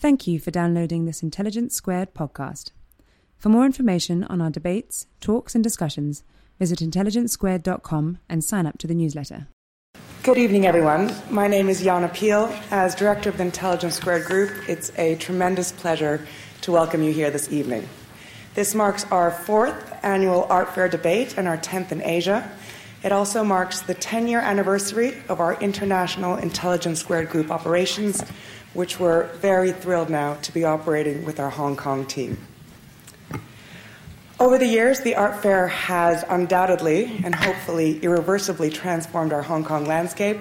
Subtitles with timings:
[0.00, 2.70] Thank you for downloading this Intelligence Squared podcast.
[3.36, 6.24] For more information on our debates, talks, and discussions,
[6.58, 9.48] visit intelligencesquared.com and sign up to the newsletter.
[10.22, 11.14] Good evening, everyone.
[11.28, 12.50] My name is Jana Peel.
[12.70, 16.26] As director of the Intelligence Squared Group, it's a tremendous pleasure
[16.62, 17.86] to welcome you here this evening.
[18.54, 22.50] This marks our fourth annual Art Fair debate and our 10th in Asia.
[23.02, 28.22] It also marks the 10 year anniversary of our International Intelligence Squared Group operations,
[28.74, 32.38] which we're very thrilled now to be operating with our Hong Kong team.
[34.38, 39.84] Over the years, the art fair has undoubtedly and hopefully irreversibly transformed our Hong Kong
[39.84, 40.38] landscape.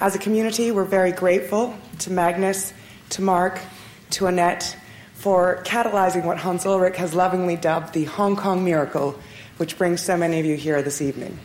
[0.00, 2.74] As a community, we're very grateful to Magnus,
[3.10, 3.58] to Mark,
[4.10, 4.76] to Annette
[5.14, 9.18] for catalyzing what Hans Ulrich has lovingly dubbed the Hong Kong miracle,
[9.58, 11.38] which brings so many of you here this evening.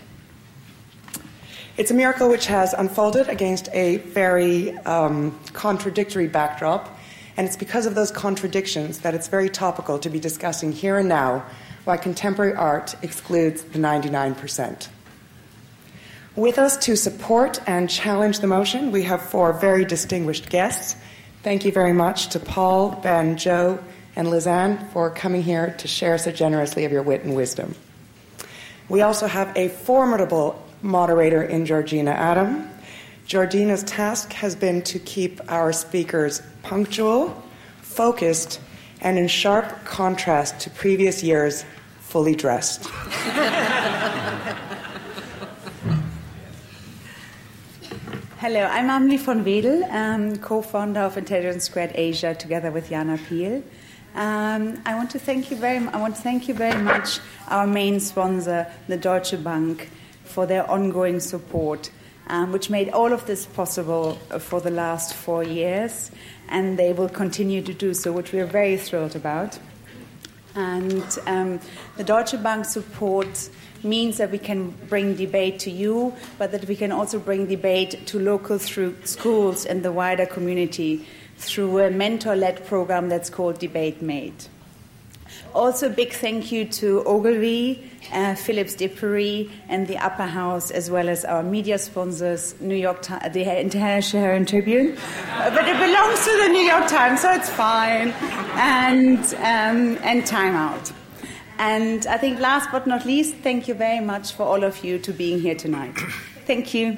[1.77, 6.97] It's a miracle which has unfolded against a very um, contradictory backdrop,
[7.35, 11.09] and it's because of those contradictions that it's very topical to be discussing here and
[11.09, 11.45] now
[11.83, 14.87] why contemporary art excludes the 99%.
[16.37, 20.95] With us to support and challenge the motion, we have four very distinguished guests.
[21.43, 23.79] Thank you very much to Paul, Ben, Joe,
[24.15, 27.75] and Lizanne for coming here to share so generously of your wit and wisdom.
[28.87, 32.69] We also have a formidable moderator in Georgina Adam.
[33.25, 37.43] Georgina's task has been to keep our speakers punctual,
[37.81, 38.61] focused,
[39.01, 41.65] and in sharp contrast to previous years,
[41.99, 42.85] fully dressed.
[48.37, 53.63] Hello, I'm Amelie von Wedel, um, co-founder of Intelligence Squared Asia, together with Jana Peel.
[54.13, 55.79] Um, I want to thank you very.
[55.87, 59.89] I want to thank you very much, our main sponsor, the Deutsche Bank,
[60.35, 61.89] for their ongoing support,
[62.27, 66.11] um, which made all of this possible for the last four years,
[66.49, 69.57] and they will continue to do so, which we are very thrilled about.
[70.53, 71.61] And um,
[71.95, 73.49] the Deutsche Bank support
[73.81, 78.05] means that we can bring debate to you, but that we can also bring debate
[78.07, 81.07] to local through schools and the wider community
[81.37, 84.49] through a mentor led program that's called Debate Mate.
[85.53, 90.91] Also, big thank you to Ogilvy, uh, Phillips de Pury, and the Upper House, as
[90.91, 94.97] well as our media sponsors, New York Times, the International Tribune.
[94.97, 98.09] Uh, but it belongs to the New York Times, so it's fine.
[98.57, 100.91] And, um, and Time Out.
[101.57, 104.99] And I think last but not least, thank you very much for all of you
[104.99, 105.97] to being here tonight.
[106.45, 106.97] Thank you.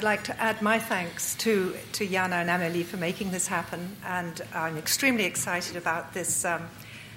[0.00, 3.32] Well, I would like to add my thanks to, to Jana and Amelie for making
[3.32, 6.70] this happen, and I'm extremely excited about this um,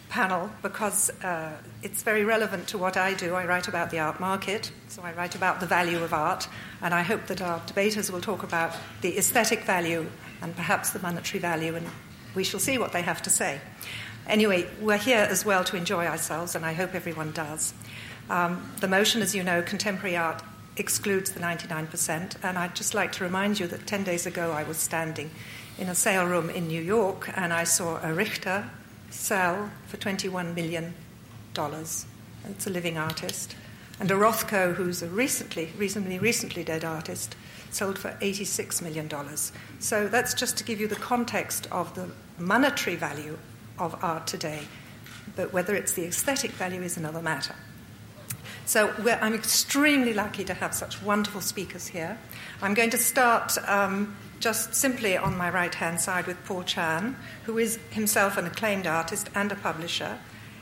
[0.09, 3.35] panel because uh, it's very relevant to what I do.
[3.35, 6.49] I write about the art market, so I write about the value of art,
[6.81, 10.05] and I hope that our debaters will talk about the aesthetic value
[10.41, 11.87] and perhaps the monetary value, and
[12.35, 13.61] we shall see what they have to say.
[14.27, 17.73] Anyway, we're here as well to enjoy ourselves, and I hope everyone does.
[18.29, 20.43] Um, the motion, as you know, contemporary art
[20.77, 22.35] excludes the 99%.
[22.43, 25.31] And I'd just like to remind you that 10 days ago I was standing
[25.77, 28.69] in a sale room in New York and I saw a Richter
[29.09, 30.93] sell for $21 million.
[32.49, 33.55] It's a living artist.
[33.99, 37.35] And a Rothko, who's a recently, reasonably recently dead artist,
[37.69, 39.09] sold for $86 million.
[39.79, 43.37] So that's just to give you the context of the monetary value
[43.77, 44.61] of art today.
[45.35, 47.55] But whether it's the aesthetic value is another matter.
[48.65, 52.17] So I'm extremely lucky to have such wonderful speakers here.
[52.61, 57.15] I'm going to start um, just simply on my right hand side with Paul Chan,
[57.43, 60.17] who is himself an acclaimed artist and a publisher.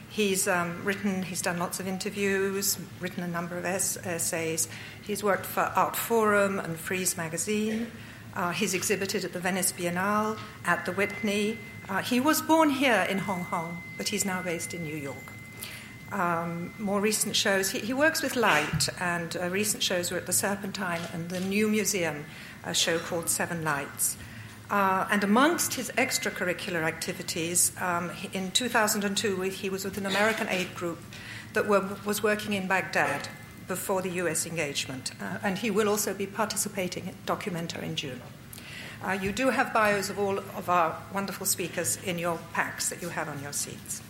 [0.09, 4.67] He's um, written, he's done lots of interviews, written a number of es- essays.
[5.03, 7.91] He's worked for Artforum and Frieze magazine.
[8.35, 11.59] Uh, he's exhibited at the Venice Biennale, at the Whitney.
[11.87, 15.33] Uh, he was born here in Hong Kong, but he's now based in New York
[16.11, 17.71] um, more recent shows.
[17.71, 21.39] He, he, works with light, and uh, recent shows were at the Serpentine and the
[21.39, 22.25] New Museum,
[22.65, 24.17] a show called Seven Lights.
[24.69, 30.73] Uh, and amongst his extracurricular activities, um, in 2002, he was with an American aid
[30.75, 30.99] group
[31.53, 33.27] that were, was working in Baghdad,
[33.71, 35.11] before the US engagement.
[35.21, 38.21] Uh, and he will also be participating at Documenta in June.
[39.01, 43.01] Uh, you do have bios of all of our wonderful speakers in your packs that
[43.01, 44.01] you have on your seats.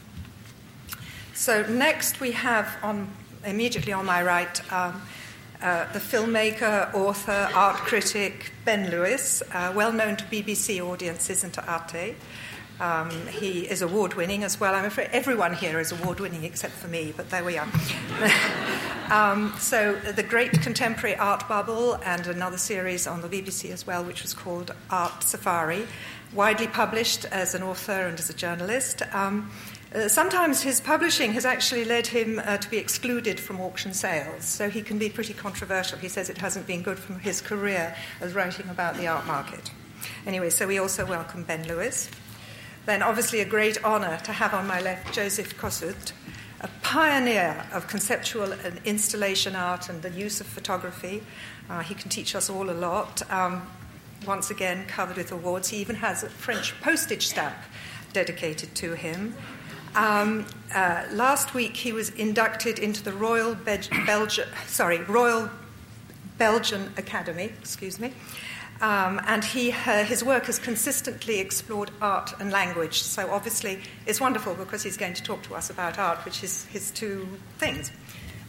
[1.34, 3.10] So, next we have on,
[3.46, 5.02] immediately on my right um,
[5.62, 11.54] uh, the filmmaker, author, art critic Ben Lewis, uh, well known to BBC audiences and
[11.54, 12.16] to Arte.
[12.80, 14.74] Um, he is award winning as well.
[14.74, 17.68] I'm afraid everyone here is award winning except for me, but there we are.
[19.12, 24.04] um, so, The Great Contemporary Art Bubble, and another series on the BBC as well,
[24.04, 25.86] which was called Art Safari,
[26.34, 29.04] widely published as an author and as a journalist.
[29.14, 29.52] Um,
[29.94, 34.46] uh, sometimes his publishing has actually led him uh, to be excluded from auction sales,
[34.46, 35.98] so he can be pretty controversial.
[36.00, 39.72] He says it hasn't been good for his career as writing about the art market.
[40.26, 42.10] Anyway, so we also welcome Ben Lewis.
[42.86, 46.14] Then, obviously, a great honour to have on my left Joseph Kosuth,
[46.62, 51.22] a pioneer of conceptual and installation art and the use of photography.
[51.70, 53.30] Uh, he can teach us all a lot.
[53.32, 53.68] Um,
[54.26, 55.70] once again, covered with awards.
[55.70, 57.56] He even has a French postage stamp
[58.14, 59.36] dedicated to him.
[59.96, 65.50] Um, uh, last week, he was inducted into the Royal Belgian, sorry, Royal
[66.38, 67.52] Belgian Academy.
[67.60, 68.14] Excuse me.
[68.82, 73.04] Um, and he, his work has consistently explored art and language.
[73.04, 76.66] So obviously, it's wonderful because he's going to talk to us about art, which is
[76.66, 77.28] his two
[77.60, 77.92] things.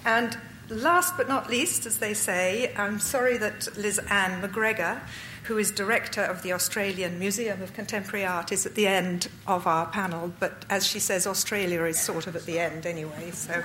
[0.06, 0.38] And
[0.70, 5.00] last but not least, as they say, I'm sorry that Liz Ann McGregor
[5.44, 9.66] who is director of the Australian Museum of Contemporary Art, is at the end of
[9.66, 10.32] our panel.
[10.38, 13.30] But as she says, Australia is sort of at the end anyway.
[13.32, 13.62] So,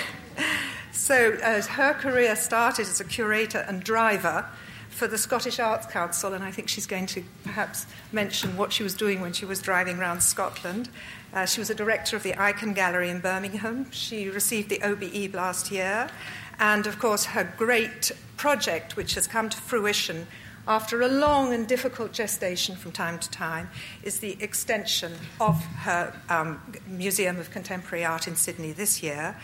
[0.92, 4.46] so uh, her career started as a curator and driver
[4.88, 8.82] for the Scottish Arts Council, and I think she's going to perhaps mention what she
[8.82, 10.88] was doing when she was driving around Scotland.
[11.32, 13.90] Uh, she was a director of the Ikon Gallery in Birmingham.
[13.92, 16.10] She received the OBE last year.
[16.58, 20.26] And of course, her great project, which has come to fruition
[20.70, 23.68] after a long and difficult gestation from time to time,
[24.04, 29.36] is the extension of her um, Museum of Contemporary Art in Sydney this year.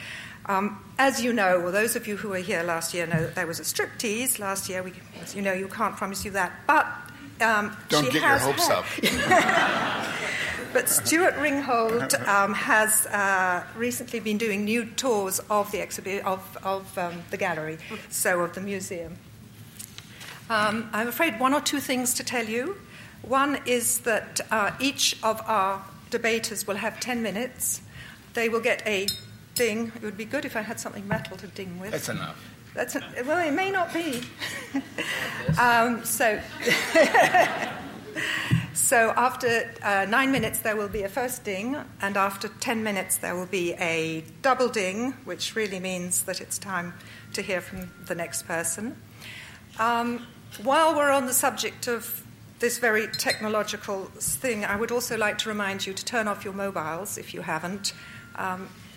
[0.47, 3.35] Um, as you know, well, those of you who were here last year know that
[3.35, 4.85] there was a striptease last year.
[4.85, 6.53] We, as you know, you can't promise you that.
[6.65, 6.87] But
[7.41, 8.79] um, don't get your hopes had.
[8.79, 8.87] up.
[10.73, 15.83] but Stuart Ringholt um, has uh, recently been doing new tours of the
[16.25, 17.79] of, of um, the gallery,
[18.11, 19.17] so of the museum.
[20.49, 22.77] Um, I'm afraid one or two things to tell you.
[23.23, 27.81] One is that uh, each of our debaters will have 10 minutes.
[28.35, 29.09] They will get a
[29.55, 29.91] ding.
[29.97, 31.91] It would be good if I had something metal to ding with.
[31.91, 32.39] That's enough.
[32.75, 32.95] That's
[33.25, 34.21] well, it may not be.
[35.59, 36.39] um, so,
[38.75, 43.17] so after uh, nine minutes, there will be a first ding, and after ten minutes,
[43.17, 46.93] there will be a double ding, which really means that it's time
[47.33, 49.01] to hear from the next person.
[49.79, 50.27] Um,
[50.63, 52.23] while we're on the subject of
[52.59, 56.55] this very technological thing, I would also like to remind you to turn off your
[56.55, 57.93] mobiles if you haven't.
[58.37, 58.69] Um,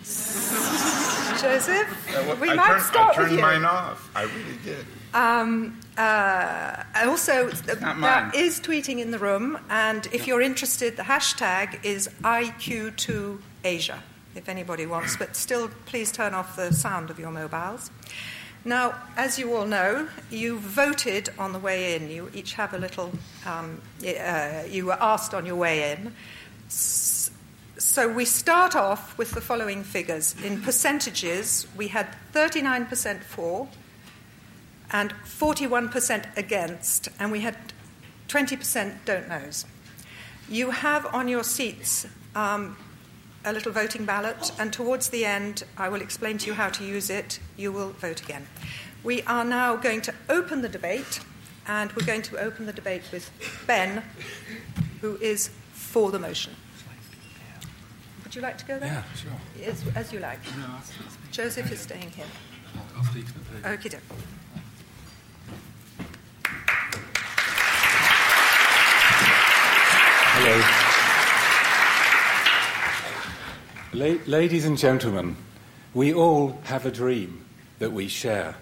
[1.40, 3.42] Joseph, uh, well, we I might turn, start I turned with you.
[3.44, 4.10] mine off.
[4.16, 4.86] I really did.
[5.12, 11.84] Um, uh, also, there is tweeting in the room, and if you're interested, the hashtag
[11.84, 13.98] is IQ2Asia,
[14.34, 15.16] if anybody wants.
[15.16, 17.90] But still, please turn off the sound of your mobiles.
[18.64, 22.10] Now, as you all know, you voted on the way in.
[22.10, 23.10] You each have a little,
[23.46, 26.12] um, uh, you were asked on your way in.
[26.68, 30.34] So we start off with the following figures.
[30.44, 33.68] In percentages, we had 39% for
[34.92, 37.56] and 41% against, and we had
[38.28, 39.64] 20% don't knows.
[40.48, 42.76] You have on your seats um,
[43.44, 46.84] a little voting ballot, and towards the end, I will explain to you how to
[46.84, 47.40] use it.
[47.56, 48.46] You will vote again.
[49.02, 51.20] We are now going to open the debate,
[51.66, 53.30] and we're going to open the debate with
[53.66, 54.02] Ben,
[55.00, 56.54] who is for the motion.
[58.24, 58.88] Would you like to go there?
[58.88, 59.66] Yeah, sure.
[59.66, 60.38] As, as you like.
[60.56, 60.66] No,
[61.32, 62.26] Joseph is staying here.
[62.96, 63.98] I'll speak to the Okay,
[70.42, 70.89] Hello.
[73.92, 75.34] La- ladies and gentlemen,
[75.94, 77.44] we all have a dream
[77.80, 78.54] that we share.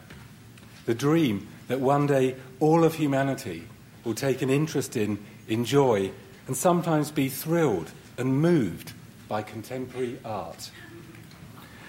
[0.87, 3.65] The dream that one day all of humanity
[4.05, 6.13] will take an interest in, enjoy,
[6.47, 8.95] and sometimes be thrilled and moved
[9.29, 10.71] by contemporary art.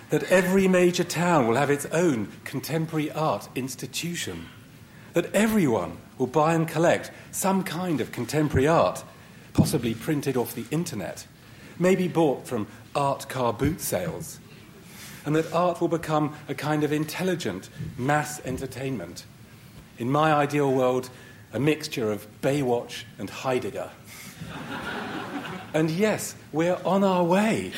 [0.09, 4.47] That every major town will have its own contemporary art institution.
[5.13, 9.01] That everyone will buy and collect some kind of contemporary art,
[9.53, 11.25] possibly printed off the internet,
[11.79, 14.39] maybe bought from art car boot sales.
[15.25, 19.25] and that art will become a kind of intelligent mass entertainment.
[19.97, 21.09] In my ideal world,
[21.53, 23.89] a mixture of Baywatch and Heidegger.
[25.73, 27.73] and yes, we're on our way.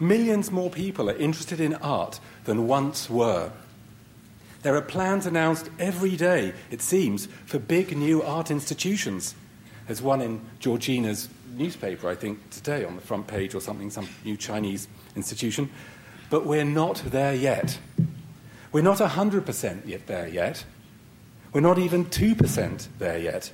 [0.00, 3.52] Millions more people are interested in art than once were.
[4.62, 9.34] There are plans announced every day, it seems, for big new art institutions.
[9.86, 14.08] There's one in Georgina's newspaper, I think, today on the front page or something, some
[14.24, 15.70] new Chinese institution.
[16.30, 17.78] But we're not there yet.
[18.72, 20.64] We're not 100% yet there yet.
[21.52, 23.52] We're not even 2% there yet.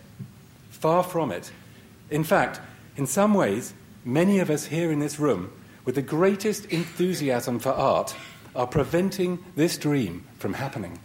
[0.70, 1.50] Far from it.
[2.10, 2.60] In fact,
[2.96, 3.74] in some ways,
[4.04, 5.52] many of us here in this room,
[5.84, 8.14] with the greatest enthusiasm for art,
[8.54, 10.98] are preventing this dream from happening.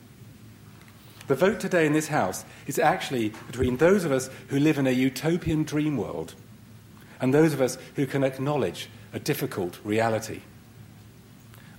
[1.28, 4.88] The vote today in this House is actually between those of us who live in
[4.88, 6.36] a utopian dream world
[7.24, 10.42] and those of us who can acknowledge a difficult reality.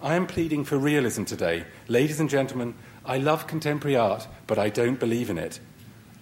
[0.01, 1.67] I am pleading for realism today.
[1.87, 2.73] Ladies and gentlemen,
[3.05, 5.61] I love contemporary art, but I don't believe in it.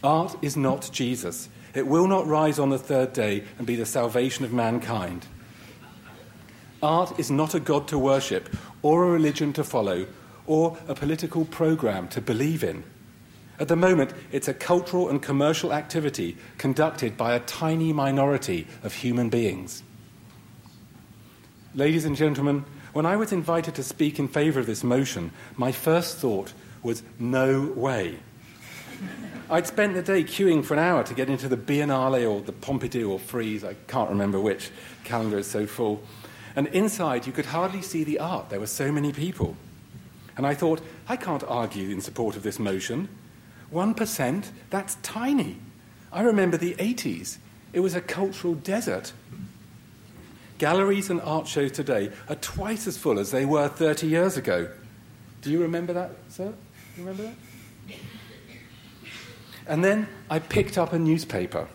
[0.03, 1.49] Art is not Jesus.
[1.73, 5.25] It will not rise on the third day and be the salvation of mankind.
[6.83, 8.49] Art is not a God to worship,
[8.83, 10.09] or a religion to follow,
[10.49, 12.83] or a political program to believe in.
[13.59, 18.95] At the moment, it's a cultural and commercial activity conducted by a tiny minority of
[18.95, 19.83] human beings.
[21.75, 25.73] Ladies and gentlemen, when I was invited to speak in favour of this motion, my
[25.73, 28.19] first thought was no way.
[29.51, 32.53] I'd spent the day queuing for an hour to get into the Biennale or the
[32.53, 34.71] Pompidou or Frieze, I can't remember which,
[35.05, 36.03] calendar is so full.
[36.57, 39.57] And inside, you could hardly see the art, there were so many people.
[40.37, 43.09] And I thought, I can't argue in support of this motion.
[43.73, 45.59] 1%, that's tiny.
[46.13, 47.39] I remember the 80s,
[47.73, 49.13] it was a cultural desert.
[50.59, 54.69] Galleries and art shows today are twice as full as they were 30 years ago.
[55.41, 56.53] Do you remember that, sir?
[56.97, 57.35] You remember that?
[59.67, 61.69] And then I picked up a newspaper,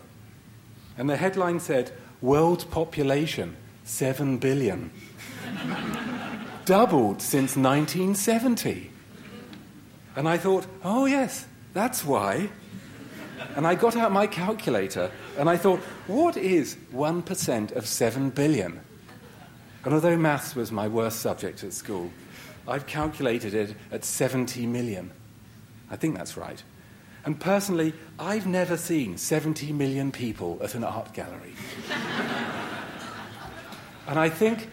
[0.96, 4.90] and the headline said, World population, 7 billion.
[6.64, 8.90] Doubled since 1970.
[10.16, 12.50] And I thought, oh, yes, that's why.
[13.56, 18.80] And I got out my calculator and I thought, what is 1% of 7 billion?
[19.84, 22.10] And although maths was my worst subject at school,
[22.66, 25.10] I've calculated it at 70 million.
[25.90, 26.62] I think that's right.
[27.24, 31.54] And personally, I've never seen 70 million people at an art gallery.
[34.06, 34.68] and I think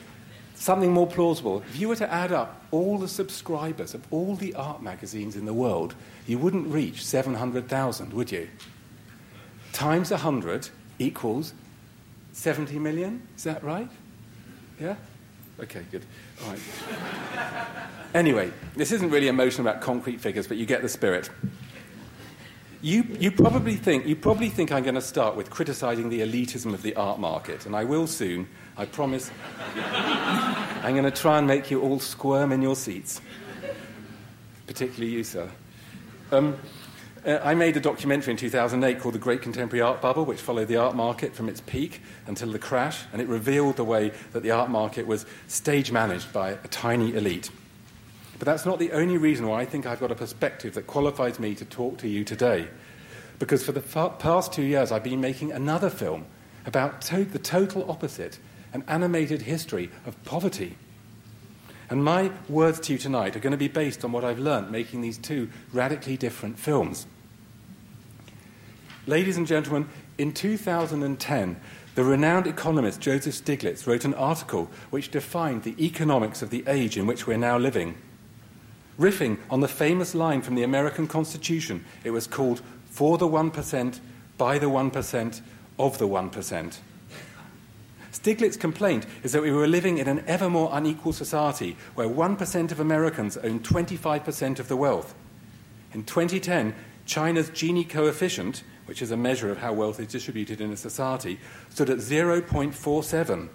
[0.56, 4.54] something more plausible if you were to add up all the subscribers of all the
[4.56, 5.96] art magazines in the world,
[6.28, 8.50] you wouldn't reach 700,000, would you?
[9.74, 10.70] Times 100
[11.00, 11.54] equals
[12.34, 13.22] 70 million?
[13.38, 13.90] Is that right?
[14.80, 14.96] Yeah?
[15.60, 16.04] Okay, good.
[16.44, 16.60] All right.
[18.14, 21.30] anyway, this isn't really a motion about concrete figures, but you get the spirit.
[22.86, 26.72] You, you, probably think, you probably think I'm going to start with criticizing the elitism
[26.72, 29.32] of the art market, and I will soon, I promise.
[29.76, 33.22] I'm going to try and make you all squirm in your seats,
[34.68, 35.50] particularly you, sir.
[36.32, 36.60] Um,
[37.26, 40.68] uh, I made a documentary in 2008 called The Great Contemporary Art Bubble, which followed
[40.68, 44.44] the art market from its peak until the crash, and it revealed the way that
[44.44, 47.50] the art market was stage managed by a tiny elite.
[48.38, 51.40] But that's not the only reason why I think I've got a perspective that qualifies
[51.40, 52.68] me to talk to you today.
[53.40, 56.26] Because for the past two years, I've been making another film
[56.66, 58.40] about to- the total opposite
[58.74, 60.76] an animated history of poverty.
[61.90, 64.70] And my words to you tonight are going to be based on what I've learned
[64.70, 67.08] making these two radically different films.
[69.08, 69.88] Ladies and gentlemen,
[70.18, 71.56] in 2010,
[71.94, 76.98] the renowned economist Joseph Stiglitz wrote an article which defined the economics of the age
[76.98, 77.96] in which we're now living.
[79.00, 84.00] Riffing on the famous line from the American Constitution, it was called For the 1%,
[84.38, 85.42] by the 1%,
[85.78, 86.78] of the 1%.
[88.12, 92.72] Stiglitz's complaint is that we were living in an ever more unequal society where 1%
[92.72, 95.14] of Americans own 25% of the wealth.
[95.94, 96.74] In 2010,
[97.06, 101.40] China's Gini coefficient, which is a measure of how wealth is distributed in a society,
[101.70, 103.50] stood at 0.47,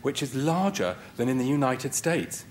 [0.00, 2.44] which is larger than in the United States.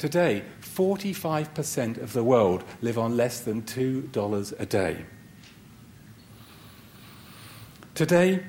[0.00, 5.04] Today, 45% of the world live on less than $2 a day.
[7.94, 8.42] Today,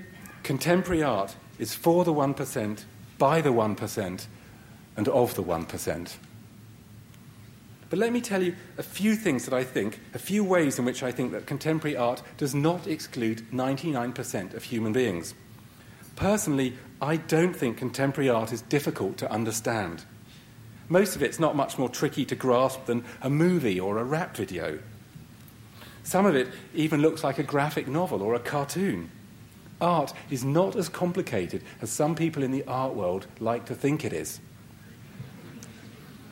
[0.43, 2.85] contemporary art is for the 1%,
[3.17, 4.27] by the 1%,
[4.95, 6.15] and of the 1%.
[7.89, 10.85] But let me tell you a few things that I think, a few ways in
[10.85, 15.33] which I think that contemporary art does not exclude 99% of human beings.
[16.15, 20.05] Personally, I don't think contemporary art is difficult to understand.
[20.89, 24.35] Most of it's not much more tricky to grasp than a movie or a rap
[24.35, 24.79] video.
[26.03, 29.09] Some of it even looks like a graphic novel or a cartoon.
[29.79, 34.05] Art is not as complicated as some people in the art world like to think
[34.05, 34.39] it is.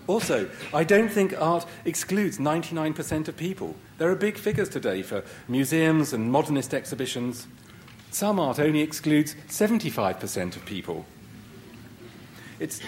[0.09, 3.75] Also, I don't think art excludes 99% of people.
[3.99, 7.45] There are big figures today for museums and modernist exhibitions.
[8.09, 11.05] Some art only excludes 75% of people.
[12.59, 12.81] It's,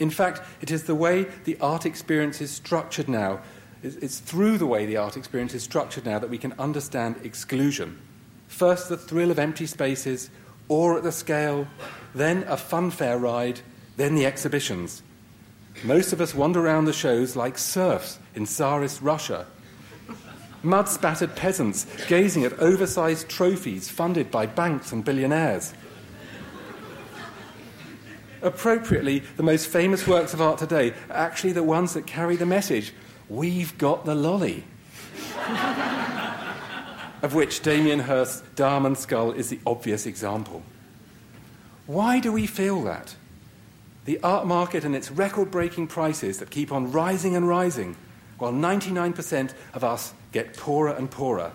[0.00, 3.40] In fact, it is the way the art experience is structured now,
[3.82, 7.98] it's through the way the art experience is structured now that we can understand exclusion.
[8.48, 10.28] First, the thrill of empty spaces,
[10.68, 11.66] or at the scale,
[12.14, 13.60] then a funfair ride,
[13.96, 15.02] then the exhibitions.
[15.82, 19.46] Most of us wander around the shows like serfs in Tsarist Russia.
[20.62, 25.72] Mud spattered peasants gazing at oversized trophies funded by banks and billionaires.
[28.42, 32.46] Appropriately, the most famous works of art today are actually the ones that carry the
[32.46, 32.92] message
[33.28, 34.64] We've got the lolly.
[37.22, 40.64] of which Damien Hirst's Diamond Skull is the obvious example.
[41.86, 43.14] Why do we feel that?
[44.04, 47.96] the art market and its record breaking prices that keep on rising and rising,
[48.38, 51.52] while 99% of us get poorer and poorer.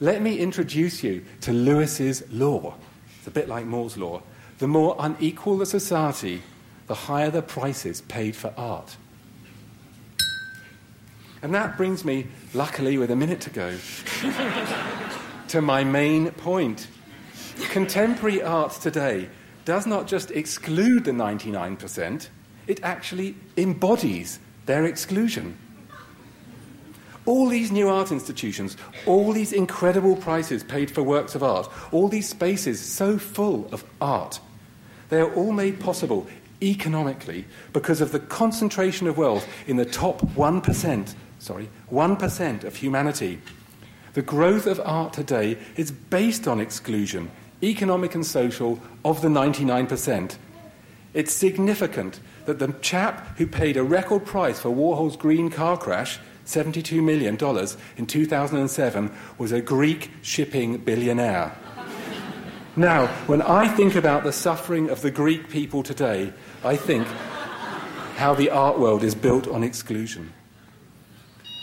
[0.00, 2.74] Let me introduce you to Lewis's law.
[3.18, 4.22] It's a bit like Moore's law.
[4.60, 6.42] The more unequal the society,
[6.86, 8.98] the higher the prices paid for art.
[11.40, 13.78] And that brings me, luckily, with a minute to go,
[15.48, 16.88] to my main point.
[17.70, 19.30] Contemporary art today
[19.64, 22.28] does not just exclude the 99%,
[22.66, 25.56] it actually embodies their exclusion.
[27.24, 32.08] All these new art institutions, all these incredible prices paid for works of art, all
[32.08, 34.38] these spaces so full of art,
[35.10, 36.26] they are all made possible
[36.62, 43.40] economically because of the concentration of wealth in the top 1%, sorry, 1% of humanity.
[44.14, 47.30] The growth of art today is based on exclusion
[47.62, 50.36] economic and social, of the 99%.
[51.12, 56.18] It's significant that the chap who paid a record price for Warhol's green car crash,
[56.46, 57.36] $72 million,
[57.96, 61.56] in 2007, was a Greek shipping billionaire.
[62.76, 66.32] Now, when I think about the suffering of the Greek people today,
[66.64, 67.06] I think
[68.16, 70.32] how the art world is built on exclusion.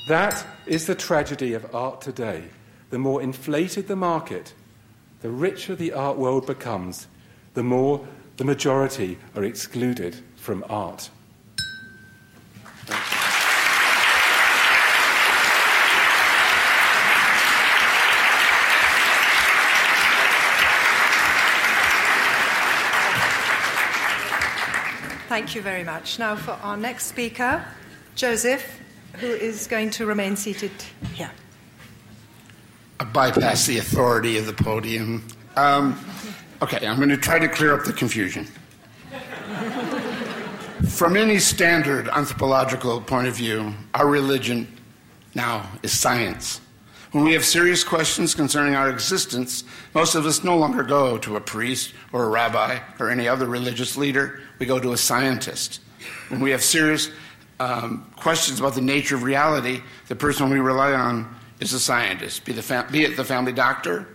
[0.08, 2.46] That is the tragedy of art today.
[2.90, 4.54] The more inflated the market,
[5.22, 7.08] the richer the art world becomes,
[7.54, 8.06] the more
[8.38, 11.10] the majority are excluded from art.
[25.38, 26.18] Thank you very much.
[26.18, 27.64] Now, for our next speaker,
[28.16, 28.80] Joseph,
[29.18, 30.72] who is going to remain seated
[31.14, 31.30] here.
[33.00, 35.28] I bypass the authority of the podium.
[35.56, 35.96] Um,
[36.64, 38.48] okay, I'm going to try to clear up the confusion.
[40.88, 44.68] From any standard anthropological point of view, our religion
[45.36, 46.62] now is science.
[47.12, 51.38] When we have serious questions concerning our existence, most of us no longer go to
[51.38, 54.42] a priest or a rabbi or any other religious leader.
[54.60, 55.80] We go to a scientist.
[56.28, 57.10] When we have serious
[57.62, 62.44] um, questions about the nature of reality, the person we rely on is a scientist,
[62.46, 64.08] be, fam- be it the family doctor,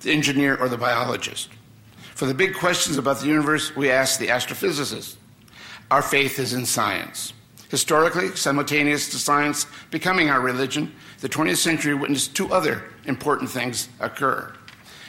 [0.00, 1.50] the engineer, or the biologist.
[2.14, 5.16] For the big questions about the universe, we ask the astrophysicist.
[5.90, 7.32] Our faith is in science.
[7.68, 13.88] Historically, simultaneous to science becoming our religion, the 20th century witnessed two other important things
[14.00, 14.52] occur.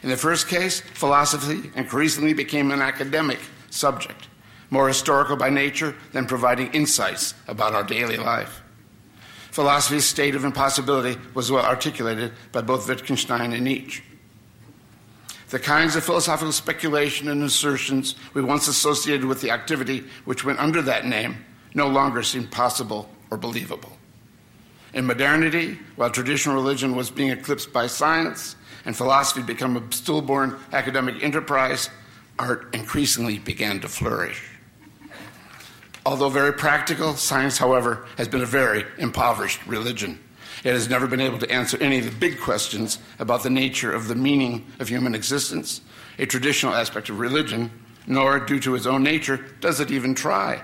[0.01, 4.27] In the first case, philosophy increasingly became an academic subject,
[4.69, 8.61] more historical by nature than providing insights about our daily life.
[9.51, 14.03] Philosophy's state of impossibility was well articulated by both Wittgenstein and Nietzsche.
[15.49, 20.59] The kinds of philosophical speculation and assertions we once associated with the activity which went
[20.59, 21.43] under that name
[21.73, 23.98] no longer seem possible or believable.
[24.93, 30.57] In modernity, while traditional religion was being eclipsed by science and philosophy became a stillborn
[30.71, 31.89] academic enterprise,
[32.39, 34.43] art increasingly began to flourish.
[36.05, 40.17] Although very practical, science, however, has been a very impoverished religion.
[40.63, 43.93] It has never been able to answer any of the big questions about the nature
[43.93, 45.81] of the meaning of human existence,
[46.17, 47.69] a traditional aspect of religion,
[48.07, 50.61] nor, due to its own nature, does it even try.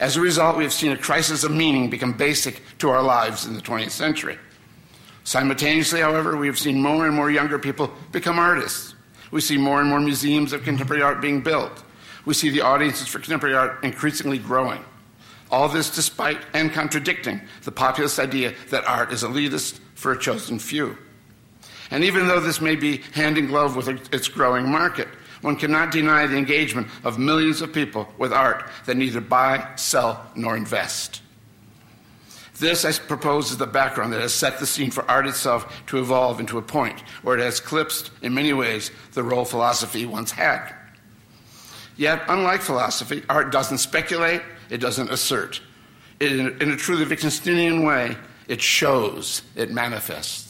[0.00, 3.44] As a result, we have seen a crisis of meaning become basic to our lives
[3.44, 4.38] in the 20th century.
[5.24, 8.94] Simultaneously, however, we have seen more and more younger people become artists.
[9.30, 11.84] We see more and more museums of contemporary art being built.
[12.24, 14.82] We see the audiences for contemporary art increasingly growing.
[15.50, 20.58] All this despite and contradicting the populist idea that art is elitist for a chosen
[20.58, 20.96] few.
[21.90, 25.08] And even though this may be hand in glove with its growing market,
[25.40, 30.30] one cannot deny the engagement of millions of people with art that neither buy, sell,
[30.34, 31.22] nor invest.
[32.58, 35.98] This, I propose, is the background that has set the scene for art itself to
[35.98, 40.30] evolve into a point where it has eclipsed, in many ways, the role philosophy once
[40.30, 40.74] had.
[41.96, 45.62] Yet, unlike philosophy, art doesn't speculate, it doesn't assert.
[46.18, 50.49] It, in a truly Wittgensteinian way, it shows, it manifests.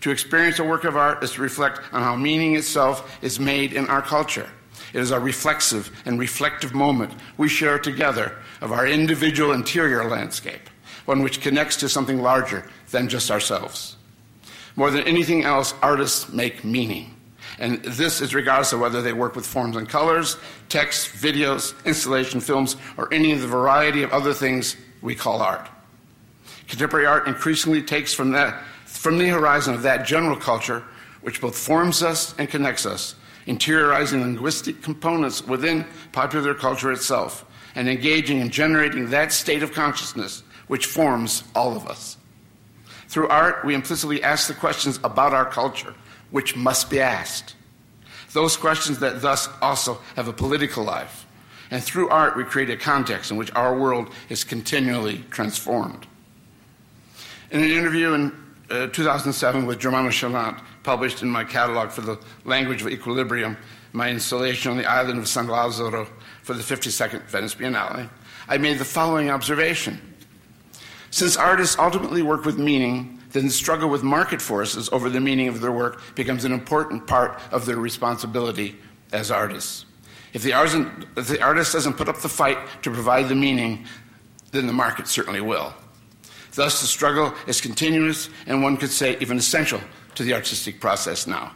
[0.00, 3.72] To experience a work of art is to reflect on how meaning itself is made
[3.72, 4.48] in our culture.
[4.92, 10.70] It is a reflexive and reflective moment we share together of our individual interior landscape,
[11.06, 13.96] one which connects to something larger than just ourselves.
[14.76, 17.14] More than anything else, artists make meaning.
[17.58, 20.36] And this is regardless of whether they work with forms and colors,
[20.68, 25.68] text, videos, installation films, or any of the variety of other things we call art.
[26.68, 28.62] Contemporary art increasingly takes from that
[29.06, 30.82] from the horizon of that general culture,
[31.20, 33.14] which both forms us and connects us,
[33.46, 37.44] interiorizing linguistic components within popular culture itself,
[37.76, 42.16] and engaging in generating that state of consciousness which forms all of us.
[43.06, 45.94] Through art, we implicitly ask the questions about our culture,
[46.32, 47.54] which must be asked.
[48.32, 51.28] Those questions that thus also have a political life.
[51.70, 56.08] And through art, we create a context in which our world is continually transformed.
[57.52, 62.18] In an interview in uh, 2007 with Germano Celant, published in my catalog for the
[62.44, 63.56] language of equilibrium,
[63.92, 66.08] my installation on the island of San Lazzaro
[66.42, 68.08] for the 52nd Venice Biennale,
[68.48, 70.00] I made the following observation.
[71.10, 75.48] Since artists ultimately work with meaning, then the struggle with market forces over the meaning
[75.48, 78.76] of their work becomes an important part of their responsibility
[79.12, 79.86] as artists.
[80.32, 83.86] If the artist doesn't put up the fight to provide the meaning,
[84.52, 85.74] then the market certainly will.
[86.56, 89.80] Thus, the struggle is continuous and one could say even essential
[90.16, 91.54] to the artistic process now.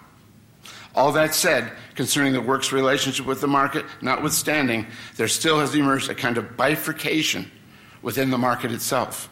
[0.94, 4.86] All that said, concerning the work's relationship with the market, notwithstanding,
[5.16, 7.50] there still has emerged a kind of bifurcation
[8.02, 9.30] within the market itself.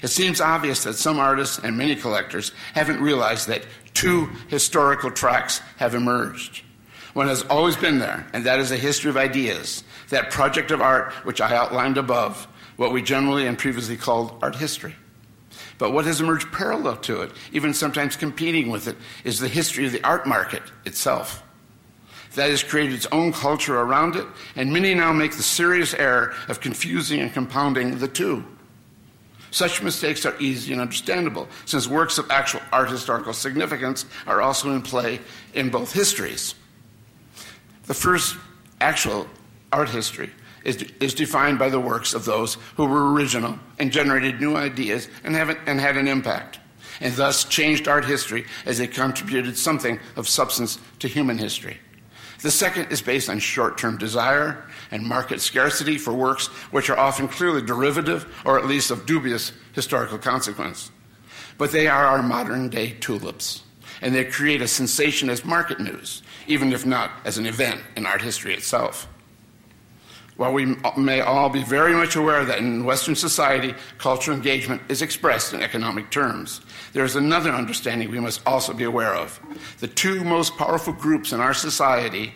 [0.00, 5.58] It seems obvious that some artists and many collectors haven't realized that two historical tracks
[5.78, 6.62] have emerged.
[7.14, 10.80] One has always been there, and that is a history of ideas, that project of
[10.80, 12.46] art which I outlined above,
[12.80, 14.94] what we generally and previously called art history.
[15.76, 19.84] But what has emerged parallel to it, even sometimes competing with it, is the history
[19.84, 21.42] of the art market itself.
[22.36, 26.32] That has created its own culture around it, and many now make the serious error
[26.48, 28.46] of confusing and compounding the two.
[29.50, 34.70] Such mistakes are easy and understandable, since works of actual art historical significance are also
[34.70, 35.20] in play
[35.52, 36.54] in both histories.
[37.84, 38.38] The first
[38.80, 39.26] actual
[39.70, 40.30] art history
[40.64, 45.08] is, is defined by the works of those who were original and generated new ideas
[45.24, 46.58] and, have, and had an impact.
[47.00, 51.78] and thus changed art history as they contributed something of substance to human history.
[52.42, 56.98] The second is based on short term desire and market scarcity for works which are
[56.98, 60.90] often clearly derivative or at least of dubious historical consequence.
[61.58, 63.62] But they are our modern day tulips,
[64.00, 68.06] and they create a sensation as market news, even if not as an event in
[68.06, 69.06] art history itself.
[70.36, 75.02] While we may all be very much aware that in Western society, cultural engagement is
[75.02, 76.62] expressed in economic terms,
[76.92, 79.38] there is another understanding we must also be aware of.
[79.80, 82.32] The two most powerful groups in our society,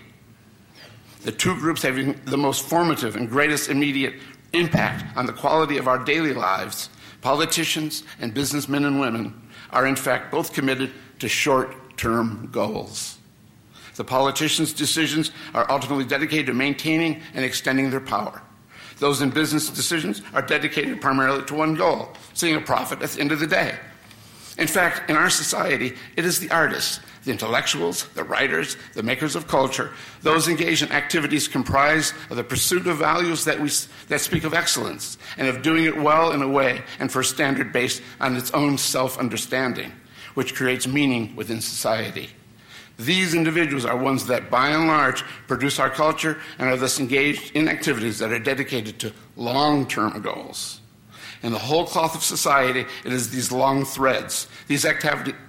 [1.22, 4.14] the two groups having the most formative and greatest immediate
[4.52, 6.90] impact on the quality of our daily lives,
[7.22, 13.13] politicians and businessmen and women, are in fact both committed to short term goals.
[13.96, 18.42] The politicians' decisions are ultimately dedicated to maintaining and extending their power.
[18.98, 23.20] Those in business decisions are dedicated primarily to one goal seeing a profit at the
[23.20, 23.76] end of the day.
[24.56, 29.34] In fact, in our society, it is the artists, the intellectuals, the writers, the makers
[29.34, 29.90] of culture,
[30.22, 33.68] those engaged in activities comprised of the pursuit of values that, we,
[34.08, 37.24] that speak of excellence and of doing it well in a way and for a
[37.24, 39.92] standard based on its own self understanding,
[40.34, 42.30] which creates meaning within society.
[42.98, 47.54] These individuals are ones that, by and large, produce our culture and are thus engaged
[47.56, 50.80] in activities that are dedicated to long term goals.
[51.42, 54.86] In the whole cloth of society, it is these long threads, these,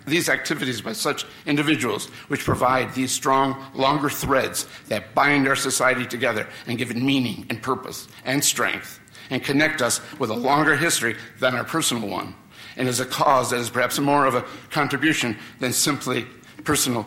[0.06, 6.06] these activities by such individuals, which provide these strong, longer threads that bind our society
[6.06, 10.76] together and give it meaning and purpose and strength and connect us with a longer
[10.76, 12.36] history than our personal one,
[12.76, 16.28] and is a cause that is perhaps more of a contribution than simply
[16.66, 17.06] personal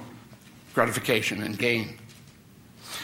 [0.78, 1.98] gratification and gain.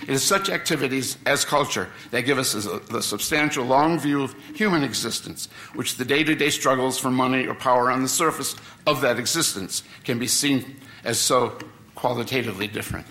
[0.02, 4.84] It is such activities as culture that give us the substantial long view of human
[4.84, 8.54] existence, which the day to day struggles for money or power on the surface
[8.86, 11.58] of that existence can be seen as so
[11.96, 13.06] qualitatively different.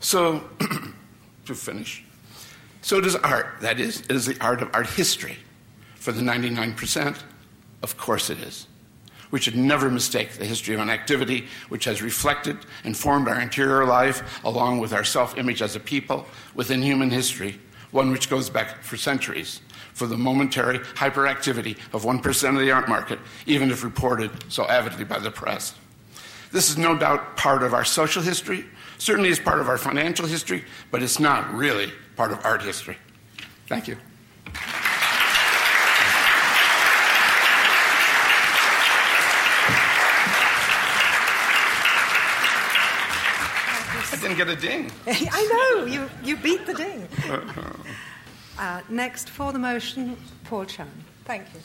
[0.00, 0.44] So,
[1.46, 2.04] to finish,
[2.82, 3.46] so does art.
[3.62, 5.38] That is, it is the art of art history.
[5.94, 7.16] For the 99%,
[7.82, 8.66] of course it is.
[9.32, 13.40] We should never mistake the history of an activity which has reflected and formed our
[13.40, 17.58] interior life along with our self image as a people within human history,
[17.90, 19.60] one which goes back for centuries,
[19.94, 25.04] for the momentary hyperactivity of 1% of the art market, even if reported so avidly
[25.04, 25.74] by the press.
[26.52, 28.66] This is no doubt part of our social history,
[28.98, 32.98] certainly is part of our financial history, but it's not really part of art history.
[33.66, 33.96] Thank you.
[44.34, 44.90] Didn't get a ding.
[45.06, 47.08] I know, you, you beat the ding.
[48.58, 50.88] Uh, next, for the motion, Paul Chan.
[51.24, 51.60] Thank you.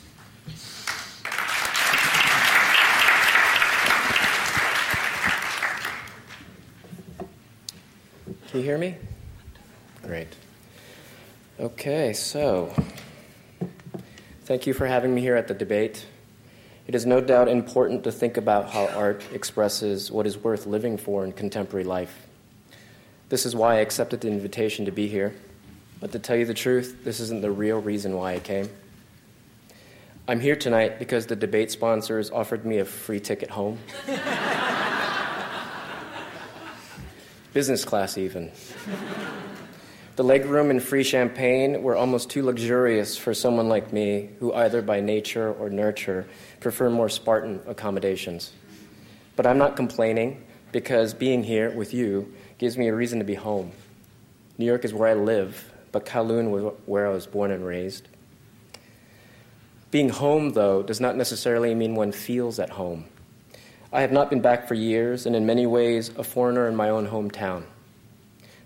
[8.50, 8.96] Can you hear me?
[10.04, 10.30] Great.
[11.60, 12.74] Okay, so
[14.46, 16.06] thank you for having me here at the debate.
[16.88, 20.98] It is no doubt important to think about how art expresses what is worth living
[20.98, 22.27] for in contemporary life.
[23.30, 25.36] This is why I accepted the invitation to be here.
[26.00, 28.70] But to tell you the truth, this isn't the real reason why I came.
[30.30, 33.80] I'm here tonight because the debate sponsors offered me a free ticket home.
[37.54, 38.52] Business class, even.
[40.16, 44.82] The legroom and free champagne were almost too luxurious for someone like me, who either
[44.82, 46.28] by nature or nurture
[46.60, 48.52] prefer more Spartan accommodations.
[49.36, 53.36] But I'm not complaining because being here with you gives me a reason to be
[53.36, 53.72] home.
[54.58, 58.08] New York is where I live, but Kowloon was where I was born and raised.
[59.92, 63.06] Being home, though, does not necessarily mean one feels at home.
[63.94, 66.90] I have not been back for years, and in many ways, a foreigner in my
[66.90, 67.64] own hometown.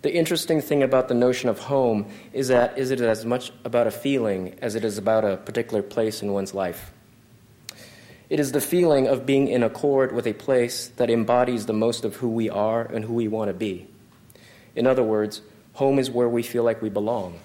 [0.01, 3.85] The interesting thing about the notion of home is that is it as much about
[3.85, 6.91] a feeling as it is about a particular place in one's life.
[8.31, 12.05] It is the feeling of being in accord with a place that embodies the most
[12.05, 13.87] of who we are and who we want to be.
[14.73, 15.41] In other words,
[15.73, 17.41] home is where we feel like we belong.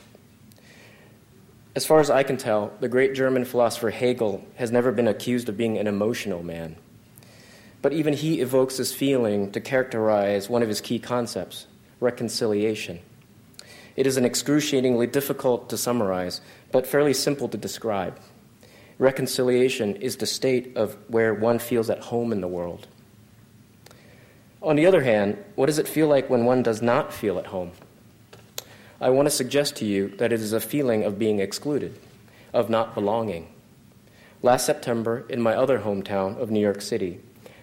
[1.75, 5.49] As far as I can tell, the great German philosopher Hegel has never been accused
[5.49, 6.77] of being an emotional man.
[7.83, 11.67] But even he evokes this feeling to characterize one of his key concepts
[11.99, 13.01] reconciliation.
[13.97, 18.21] It is an excruciatingly difficult to summarize, but fairly simple to describe.
[18.99, 22.87] Reconciliation is the state of where one feels at home in the world.
[24.63, 27.47] On the other hand, what does it feel like when one does not feel at
[27.47, 27.73] home?
[29.01, 31.99] I want to suggest to you that it is a feeling of being excluded,
[32.55, 33.49] of not belonging.
[34.43, 37.21] Last September, in my other hometown of New York City,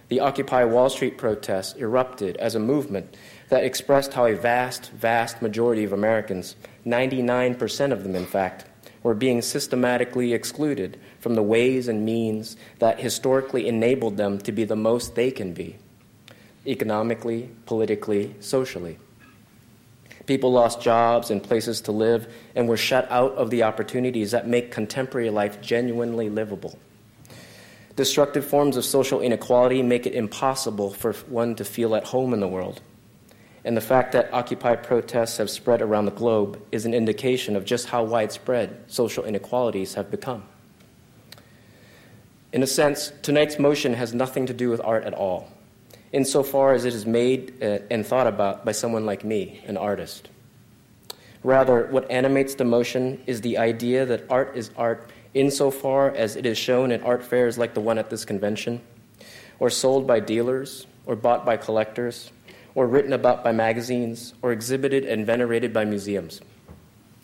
[0.09, 3.17] the Occupy Wall Street protests erupted as a movement
[3.49, 8.65] that expressed how a vast, vast majority of Americans, 99% of them in fact,
[9.01, 14.65] were being systematically excluded from the ways and means that historically enabled them to be
[14.65, 15.77] the most they can be
[16.65, 18.97] economically, politically, socially.
[20.25, 24.47] People lost jobs and places to live and were shut out of the opportunities that
[24.47, 26.77] make contemporary life genuinely livable.
[27.95, 32.39] Destructive forms of social inequality make it impossible for one to feel at home in
[32.39, 32.81] the world.
[33.65, 37.65] And the fact that Occupy protests have spread around the globe is an indication of
[37.65, 40.43] just how widespread social inequalities have become.
[42.53, 45.51] In a sense, tonight's motion has nothing to do with art at all
[46.13, 50.29] insofar as it is made uh, and thought about by someone like me, an artist.
[51.43, 56.45] Rather, what animates the motion is the idea that art is art insofar as it
[56.45, 58.79] is shown in art fairs like the one at this convention,
[59.59, 62.31] or sold by dealers, or bought by collectors,
[62.75, 66.41] or written about by magazines, or exhibited and venerated by museums.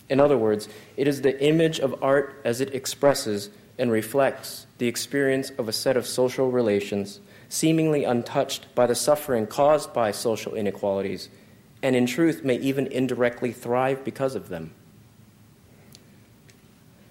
[0.09, 4.87] In other words, it is the image of art as it expresses and reflects the
[4.87, 10.55] experience of a set of social relations seemingly untouched by the suffering caused by social
[10.55, 11.29] inequalities,
[11.81, 14.71] and in truth may even indirectly thrive because of them.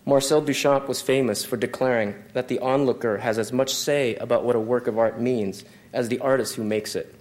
[0.06, 4.56] Marcel Duchamp was famous for declaring that the onlooker has as much say about what
[4.56, 7.14] a work of art means as the artist who makes it.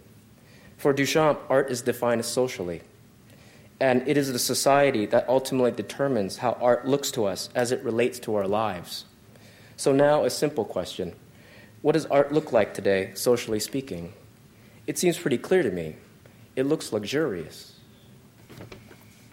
[0.77, 2.81] For Duchamp, art is defined socially,
[3.81, 7.83] and it is the society that ultimately determines how art looks to us as it
[7.83, 9.03] relates to our lives.
[9.77, 11.13] So, now a simple question
[11.83, 14.11] what does art look like today, socially speaking?
[14.87, 15.95] It seems pretty clear to me.
[16.55, 17.73] It looks luxurious.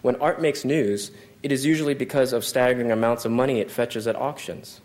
[0.03, 1.09] When art makes news,
[1.41, 4.79] it is usually because of staggering amounts of money it fetches at auctions.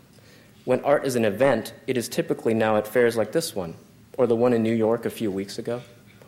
[0.65, 3.75] When art is an event, it is typically now at fairs like this one,
[4.17, 5.81] or the one in New York a few weeks ago,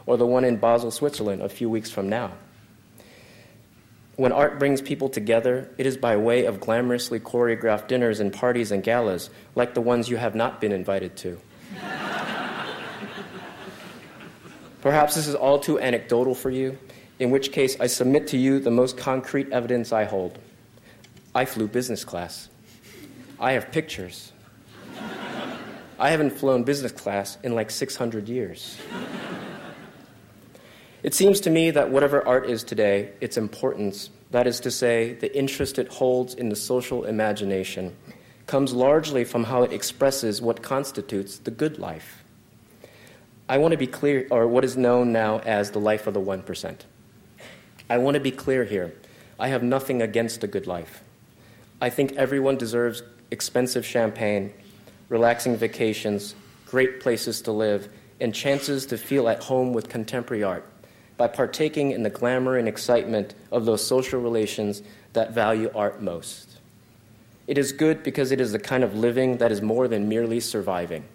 [0.06, 2.34] or the one in Basel, Switzerland a few weeks from now.
[4.16, 8.72] When art brings people together, it is by way of glamorously choreographed dinners and parties
[8.72, 11.40] and galas, like the ones you have not been invited to.
[14.82, 16.78] Perhaps this is all too anecdotal for you,
[17.18, 20.38] in which case I submit to you the most concrete evidence I hold.
[21.34, 22.50] I flew business class.
[23.40, 24.32] I have pictures.
[25.98, 28.78] I haven't flown business class in like 600 years.
[31.04, 35.12] It seems to me that whatever art is today, its importance, that is to say,
[35.12, 37.94] the interest it holds in the social imagination,
[38.48, 42.24] comes largely from how it expresses what constitutes the good life.
[43.50, 46.22] I want to be clear, or what is known now as the life of the
[46.22, 46.80] 1%.
[47.90, 48.96] I want to be clear here.
[49.38, 51.04] I have nothing against a good life.
[51.82, 54.54] I think everyone deserves expensive champagne,
[55.10, 56.34] relaxing vacations,
[56.66, 57.90] great places to live,
[58.22, 60.66] and chances to feel at home with contemporary art
[61.24, 64.82] by partaking in the glamour and excitement of those social relations
[65.14, 66.60] that value art most.
[67.48, 70.42] It is good because it is the kind of living that is more than merely
[70.42, 71.06] surviving,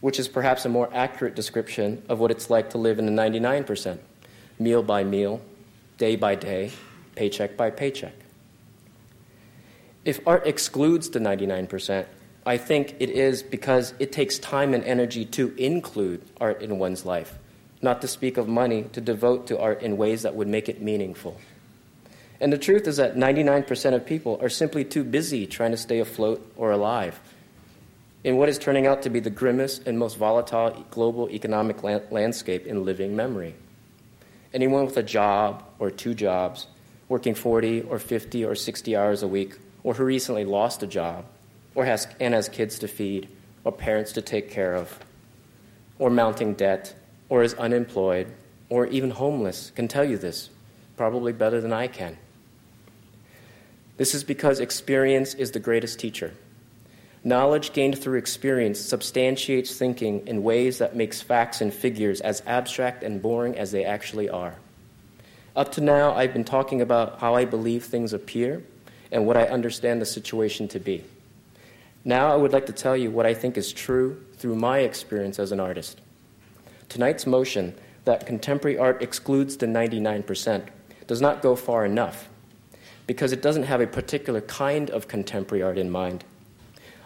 [0.00, 3.12] which is perhaps a more accurate description of what it's like to live in the
[3.12, 3.98] 99%,
[4.58, 5.42] meal by meal,
[5.98, 6.70] day by day,
[7.14, 8.14] paycheck by paycheck.
[10.06, 12.06] If art excludes the 99%,
[12.46, 17.04] I think it is because it takes time and energy to include art in one's
[17.04, 17.37] life
[17.80, 20.82] not to speak of money, to devote to art in ways that would make it
[20.82, 21.38] meaningful.
[22.40, 25.98] And the truth is that 99% of people are simply too busy trying to stay
[25.98, 27.20] afloat or alive
[28.24, 32.00] in what is turning out to be the grimmest and most volatile global economic la-
[32.10, 33.54] landscape in living memory.
[34.52, 36.66] Anyone with a job or two jobs,
[37.08, 41.24] working 40 or 50 or 60 hours a week, or who recently lost a job,
[41.74, 43.28] or has, and has kids to feed,
[43.64, 44.98] or parents to take care of,
[45.98, 46.94] or mounting debt,
[47.28, 48.32] or is unemployed
[48.70, 50.50] or even homeless can tell you this,
[50.96, 52.16] probably better than I can.
[53.96, 56.32] This is because experience is the greatest teacher.
[57.24, 63.02] Knowledge gained through experience substantiates thinking in ways that makes facts and figures as abstract
[63.02, 64.54] and boring as they actually are.
[65.56, 68.62] Up to now, I've been talking about how I believe things appear
[69.10, 71.02] and what I understand the situation to be.
[72.04, 75.40] Now, I would like to tell you what I think is true through my experience
[75.40, 76.00] as an artist.
[76.88, 77.74] Tonight's motion
[78.04, 80.68] that contemporary art excludes the 99%
[81.06, 82.28] does not go far enough
[83.06, 86.24] because it doesn't have a particular kind of contemporary art in mind.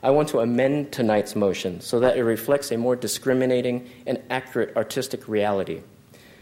[0.03, 4.77] I want to amend tonight's motion so that it reflects a more discriminating and accurate
[4.77, 5.83] artistic reality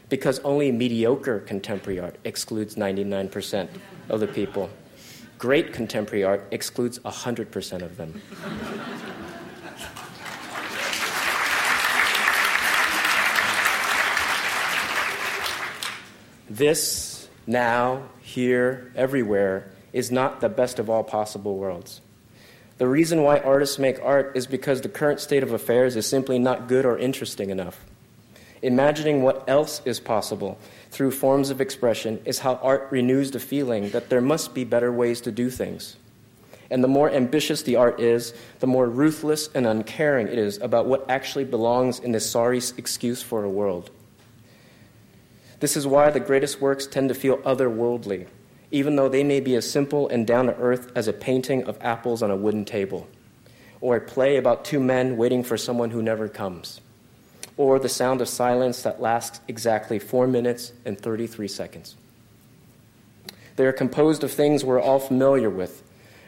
[0.08, 3.68] because only mediocre contemporary art excludes 99%
[4.08, 4.68] of the people.
[5.38, 8.20] Great contemporary art excludes 100% of them.
[16.50, 22.00] This, now, here, everywhere, is not the best of all possible worlds.
[22.78, 26.40] The reason why artists make art is because the current state of affairs is simply
[26.40, 27.84] not good or interesting enough.
[28.62, 30.58] Imagining what else is possible
[30.90, 34.92] through forms of expression is how art renews the feeling that there must be better
[34.92, 35.96] ways to do things.
[36.68, 40.86] And the more ambitious the art is, the more ruthless and uncaring it is about
[40.86, 43.90] what actually belongs in this sorry excuse for a world.
[45.60, 48.26] This is why the greatest works tend to feel otherworldly,
[48.70, 51.76] even though they may be as simple and down to earth as a painting of
[51.82, 53.06] apples on a wooden table,
[53.82, 56.80] or a play about two men waiting for someone who never comes,
[57.58, 61.94] or the sound of silence that lasts exactly four minutes and 33 seconds.
[63.56, 65.82] They are composed of things we're all familiar with,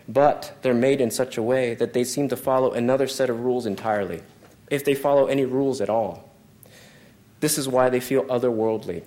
[0.06, 3.40] but they're made in such a way that they seem to follow another set of
[3.40, 4.20] rules entirely,
[4.68, 6.28] if they follow any rules at all.
[7.40, 9.04] This is why they feel otherworldly.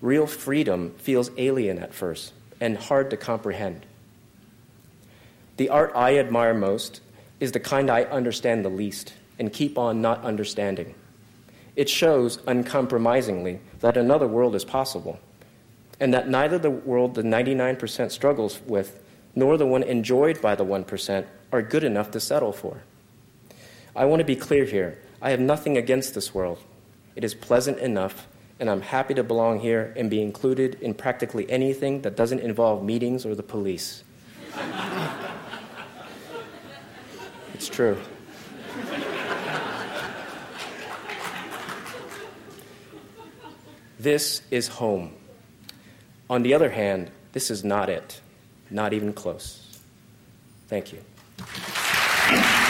[0.00, 3.86] Real freedom feels alien at first and hard to comprehend.
[5.56, 7.00] The art I admire most
[7.40, 10.94] is the kind I understand the least and keep on not understanding.
[11.76, 15.18] It shows uncompromisingly that another world is possible,
[16.00, 19.02] and that neither the world the 99% struggles with
[19.34, 22.82] nor the one enjoyed by the 1% are good enough to settle for.
[23.94, 24.98] I want to be clear here.
[25.20, 26.58] I have nothing against this world.
[27.14, 28.26] It is pleasant enough
[28.58, 32.82] and I'm happy to belong here and be included in practically anything that doesn't involve
[32.82, 34.02] meetings or the police.
[37.54, 37.98] it's true.
[43.98, 45.14] This is home.
[46.30, 48.20] On the other hand, this is not it,
[48.70, 49.78] not even close.
[50.68, 52.65] Thank you.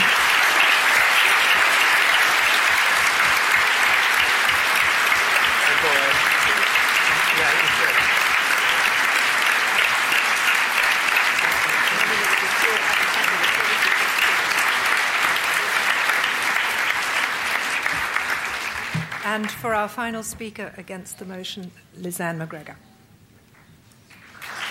[19.37, 22.75] And for our final speaker against the motion, Lizanne McGregor.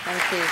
[0.02, 0.42] Thank you.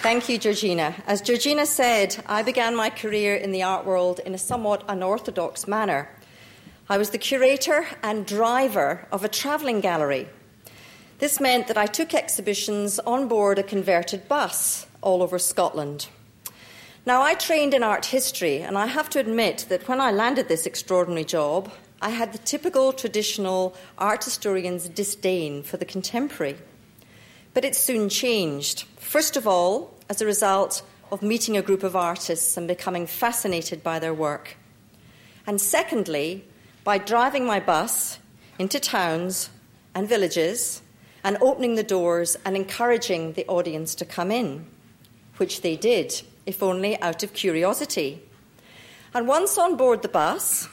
[0.00, 0.94] Thank you, Georgina.
[1.06, 5.68] As Georgina said, I began my career in the art world in a somewhat unorthodox
[5.68, 6.08] manner.
[6.88, 10.30] I was the curator and driver of a travelling gallery.
[11.18, 16.08] This meant that I took exhibitions on board a converted bus all over Scotland.
[17.06, 20.48] Now, I trained in art history, and I have to admit that when I landed
[20.48, 21.70] this extraordinary job,
[22.02, 26.56] I had the typical traditional art historian's disdain for the contemporary.
[27.54, 28.82] But it soon changed.
[28.98, 33.82] First of all, as a result of meeting a group of artists and becoming fascinated
[33.82, 34.56] by their work.
[35.46, 36.44] And secondly,
[36.84, 38.18] by driving my bus
[38.58, 39.50] into towns
[39.94, 40.82] and villages
[41.24, 44.66] and opening the doors and encouraging the audience to come in,
[45.38, 48.22] which they did if only out of curiosity.
[49.12, 50.66] And once on board the bus,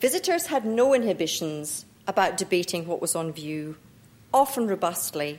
[0.00, 3.76] visitors had no inhibitions about debating what was on view,
[4.32, 5.38] often robustly.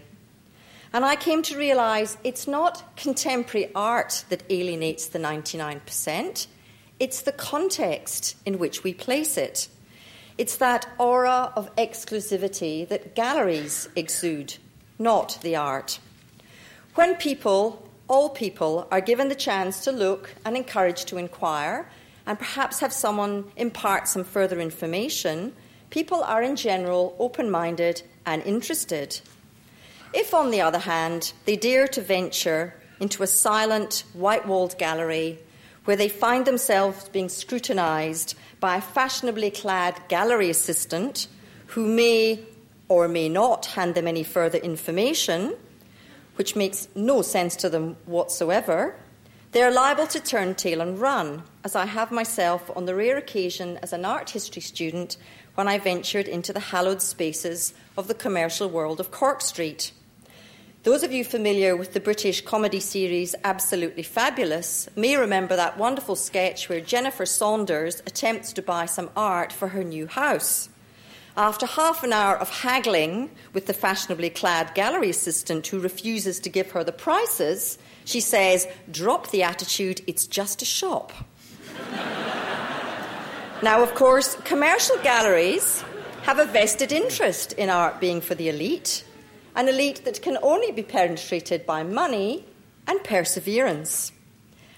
[0.93, 6.45] And I came to realise it's not contemporary art that alienates the 99%,
[6.99, 9.67] it's the context in which we place it.
[10.37, 14.55] It's that aura of exclusivity that galleries exude,
[14.99, 15.97] not the art.
[16.93, 21.89] When people all people are given the chance to look and encouraged to inquire
[22.25, 25.53] and perhaps have someone impart some further information,
[25.89, 29.19] people are in general open minded and interested.
[30.13, 35.39] If, on the other hand, they dare to venture into a silent, white walled gallery
[35.85, 41.27] where they find themselves being scrutinised by a fashionably clad gallery assistant
[41.67, 42.39] who may
[42.87, 45.53] or may not hand them any further information,
[46.35, 48.95] which makes no sense to them whatsoever,
[49.53, 53.17] they are liable to turn tail and run, as I have myself on the rare
[53.17, 55.15] occasion as an art history student
[55.53, 59.91] when I ventured into the hallowed spaces of the commercial world of Cork Street.
[60.81, 66.15] Those of you familiar with the British comedy series Absolutely Fabulous may remember that wonderful
[66.15, 70.67] sketch where Jennifer Saunders attempts to buy some art for her new house.
[71.35, 76.49] After half an hour of haggling with the fashionably clad gallery assistant who refuses to
[76.49, 81.11] give her the prices, she says, Drop the attitude, it's just a shop.
[83.63, 85.83] now, of course, commercial galleries
[86.21, 89.03] have a vested interest in art being for the elite,
[89.55, 92.45] an elite that can only be penetrated by money
[92.85, 94.11] and perseverance,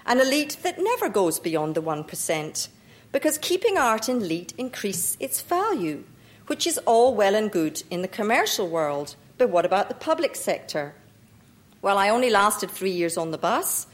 [0.05, 2.69] an elite that never goes beyond the 1%,
[3.11, 6.05] because keeping art in elite increases its value
[6.47, 9.15] which is all well and good in the commercial world.
[9.37, 10.93] But what about the public sector?
[11.81, 13.87] Well, I only lasted three years on the bus,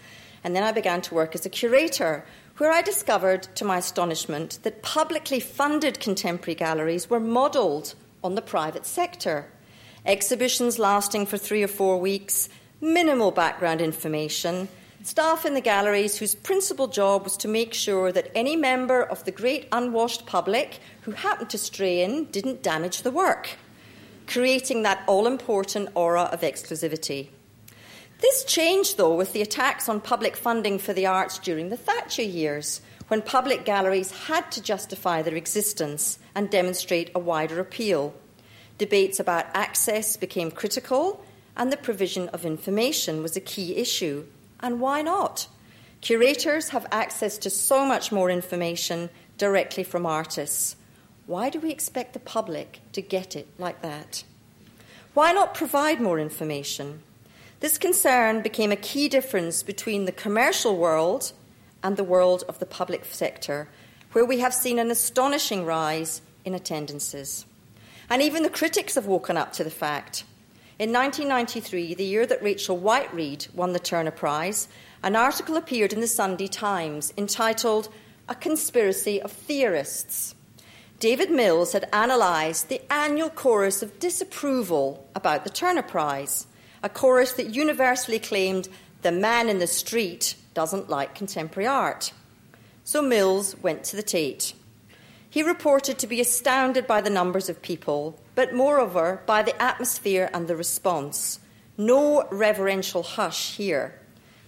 [0.43, 2.26] and then I began to work as a curator,
[2.58, 8.41] where I discovered, to my astonishment, that publicly funded contemporary galleries were modelled on the
[8.41, 9.47] private sector.
[10.06, 12.49] Exhibitions lasting for three or four weeks,
[12.80, 14.68] minimal background information,
[15.04, 19.24] staff in the galleries whose principal job was to make sure that any member of
[19.26, 23.58] the great unwashed public who happened to stray in didn't damage the work,
[24.28, 27.30] creating that all important aura of exclusivity.
[28.20, 32.22] This changed, though, with the attacks on public funding for the arts during the Thatcher
[32.22, 38.14] years, when public galleries had to justify their existence and demonstrate a wider appeal.
[38.78, 41.26] Debates about access became critical,
[41.58, 44.26] and the provision of information was a key issue.
[44.62, 45.47] And why not?
[46.01, 50.76] Curators have access to so much more information directly from artists.
[51.28, 54.24] Why do we expect the public to get it like that?
[55.14, 57.03] Why not provide more information?
[57.59, 61.34] This concern became a key difference between the commercial world
[61.84, 63.68] and the world of the public sector,
[64.14, 67.45] where we have seen an astonishing rise in attendances.
[68.09, 70.24] And even the critics have woken up to the fact.
[70.82, 74.67] In 1993, the year that Rachel White Whiteread won the Turner Prize,
[75.03, 77.89] an article appeared in the Sunday Times entitled
[78.27, 80.34] A Conspiracy of Theorists.
[80.99, 86.47] David Mills had analysed the annual chorus of disapproval about the Turner Prize
[86.82, 88.67] a chorus that universally claimed
[89.03, 92.11] the man in the street doesn't like contemporary art.
[92.86, 94.55] So Mills went to the Tate.
[95.32, 100.29] He reported to be astounded by the numbers of people, but moreover by the atmosphere
[100.34, 101.39] and the response.
[101.77, 103.97] No reverential hush here.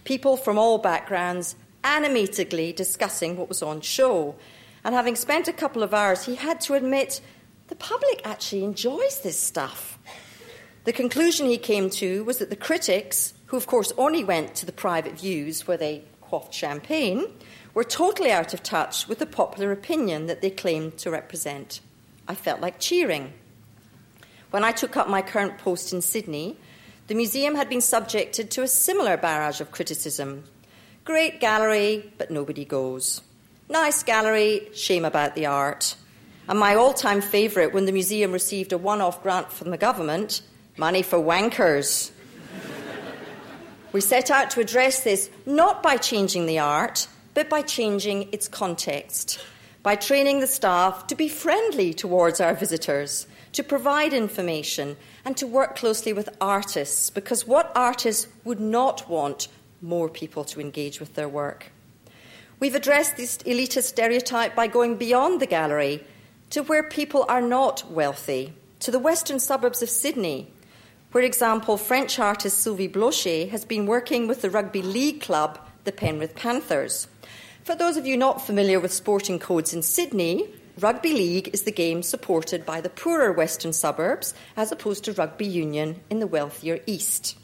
[0.03, 1.55] People from all backgrounds
[1.85, 4.35] animatedly discussing what was on show.
[4.83, 7.21] And having spent a couple of hours, he had to admit
[7.69, 9.97] the public actually enjoys this stuff.
[10.83, 14.65] The conclusion he came to was that the critics, who of course only went to
[14.65, 17.27] the private views where they quaffed champagne,
[17.73, 21.79] were totally out of touch with the popular opinion that they claimed to represent.
[22.27, 23.33] I felt like cheering.
[24.51, 26.57] When I took up my current post in Sydney,
[27.07, 30.43] the museum had been subjected to a similar barrage of criticism.
[31.03, 33.21] Great gallery, but nobody goes.
[33.69, 35.95] Nice gallery, shame about the art.
[36.47, 39.77] And my all time favourite when the museum received a one off grant from the
[39.77, 40.41] government
[40.75, 42.09] Money for wankers.
[43.91, 48.47] we set out to address this not by changing the art, but by changing its
[48.47, 49.39] context,
[49.81, 55.45] by training the staff to be friendly towards our visitors, to provide information, and to
[55.45, 59.47] work closely with artists, because what artists would not want
[59.81, 61.71] more people to engage with their work?
[62.59, 66.03] We've addressed this elitist stereotype by going beyond the gallery
[66.51, 70.51] to where people are not wealthy, to the western suburbs of Sydney,
[71.11, 75.59] where, for example, French artist Sylvie Blocher has been working with the rugby league club,
[75.83, 77.07] the Penrith Panthers.
[77.63, 80.49] For those of you not familiar with sporting codes in Sydney,
[80.81, 85.45] rugby league is the game supported by the poorer western suburbs as opposed to rugby
[85.45, 87.37] union in the wealthier east.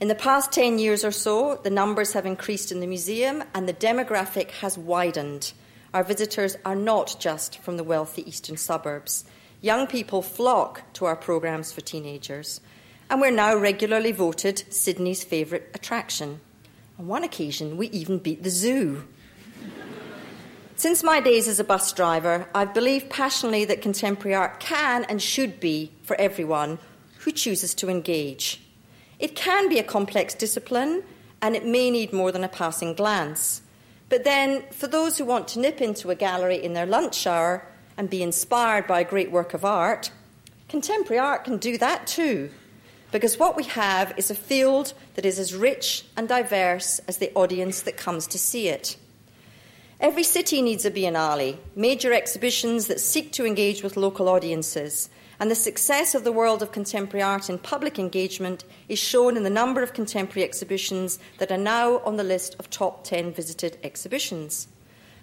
[0.00, 3.68] In the past 10 years or so, the numbers have increased in the museum and
[3.68, 5.52] the demographic has widened.
[5.92, 9.24] Our visitors are not just from the wealthy eastern suburbs.
[9.60, 12.60] Young people flock to our programs for teenagers
[13.10, 16.38] and we're now regularly voted Sydney's favourite attraction.
[17.00, 19.02] On one occasion, we even beat the zoo.
[20.76, 25.22] Since my days as a bus driver, I've believed passionately that contemporary art can and
[25.22, 26.78] should be for everyone
[27.18, 28.60] who chooses to engage.
[29.18, 31.04] It can be a complex discipline,
[31.40, 33.62] and it may need more than a passing glance.
[34.08, 37.66] But then, for those who want to nip into a gallery in their lunch hour
[37.96, 40.10] and be inspired by a great work of art,
[40.68, 42.50] contemporary art can do that too
[43.14, 47.32] because what we have is a field that is as rich and diverse as the
[47.34, 48.96] audience that comes to see it.
[50.00, 55.50] Every city needs a biennale, major exhibitions that seek to engage with local audiences, and
[55.50, 59.50] the success of the world of contemporary art in public engagement is shown in the
[59.50, 64.68] number of contemporary exhibitions that are now on the list of top 10 visited exhibitions.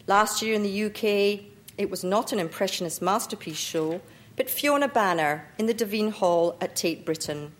[0.07, 1.45] Last year in the UK,
[1.77, 4.01] it was not an Impressionist masterpiece show,
[4.35, 7.51] but Fiona Banner in the Duveen Hall at Tate Britain.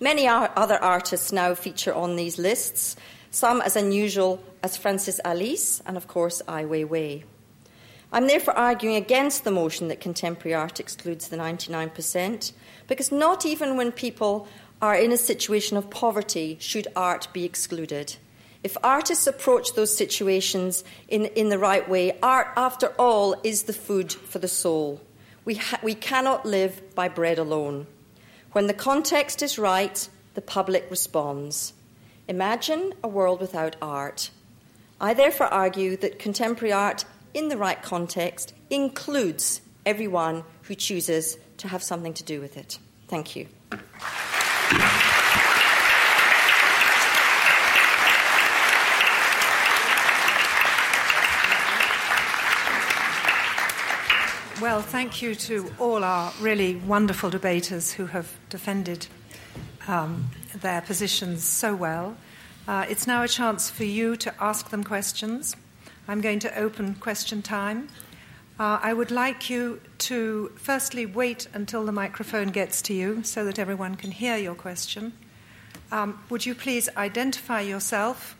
[0.00, 2.96] Many other artists now feature on these lists,
[3.30, 7.22] some as unusual as Francis Alÿs and, of course, Ai Weiwei.
[8.10, 12.52] I'm therefore arguing against the motion that contemporary art excludes the 99%,
[12.88, 14.48] because not even when people
[14.80, 18.16] are in a situation of poverty should art be excluded.
[18.62, 23.74] If artists approach those situations in, in the right way, art, after all, is the
[23.74, 24.98] food for the soul.
[25.44, 27.86] We, ha- we cannot live by bread alone.
[28.52, 31.74] When the context is right, the public responds.
[32.28, 34.30] Imagine a world without art.
[35.04, 41.68] I therefore argue that contemporary art, in the right context, includes everyone who chooses to
[41.68, 42.78] have something to do with it.
[43.08, 43.46] Thank you.
[54.62, 59.06] Well, thank you to all our really wonderful debaters who have defended
[59.86, 60.30] um,
[60.62, 62.16] their positions so well.
[62.66, 65.54] Uh, it's now a chance for you to ask them questions.
[66.08, 67.88] I'm going to open question time.
[68.58, 73.44] Uh, I would like you to firstly wait until the microphone gets to you so
[73.44, 75.12] that everyone can hear your question.
[75.92, 78.34] Um, would you please identify yourself?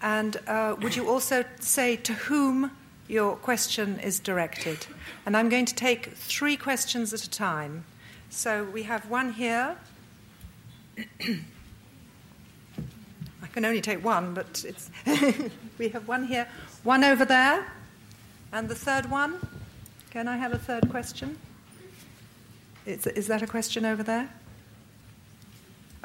[0.00, 2.70] And uh, would you also say to whom
[3.08, 4.86] your question is directed?
[5.26, 7.86] And I'm going to take three questions at a time.
[8.30, 9.78] So we have one here.
[13.52, 14.64] Can only take one, but
[15.78, 16.48] we have one here,
[16.84, 17.66] one over there,
[18.52, 19.34] and the third one.
[20.10, 21.38] Can I have a third question?
[22.86, 24.30] Is, is that a question over there?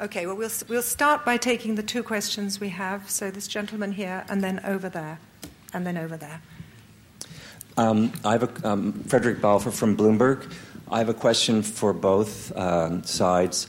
[0.00, 3.10] Okay, well, we'll, we'll start by taking the two questions we have.
[3.10, 5.18] So, this gentleman here, and then over there,
[5.72, 6.40] and then over there.
[7.76, 10.52] Um, I have a, um, Frederick Balfour from Bloomberg.
[10.90, 13.66] I have a question for both um, sides.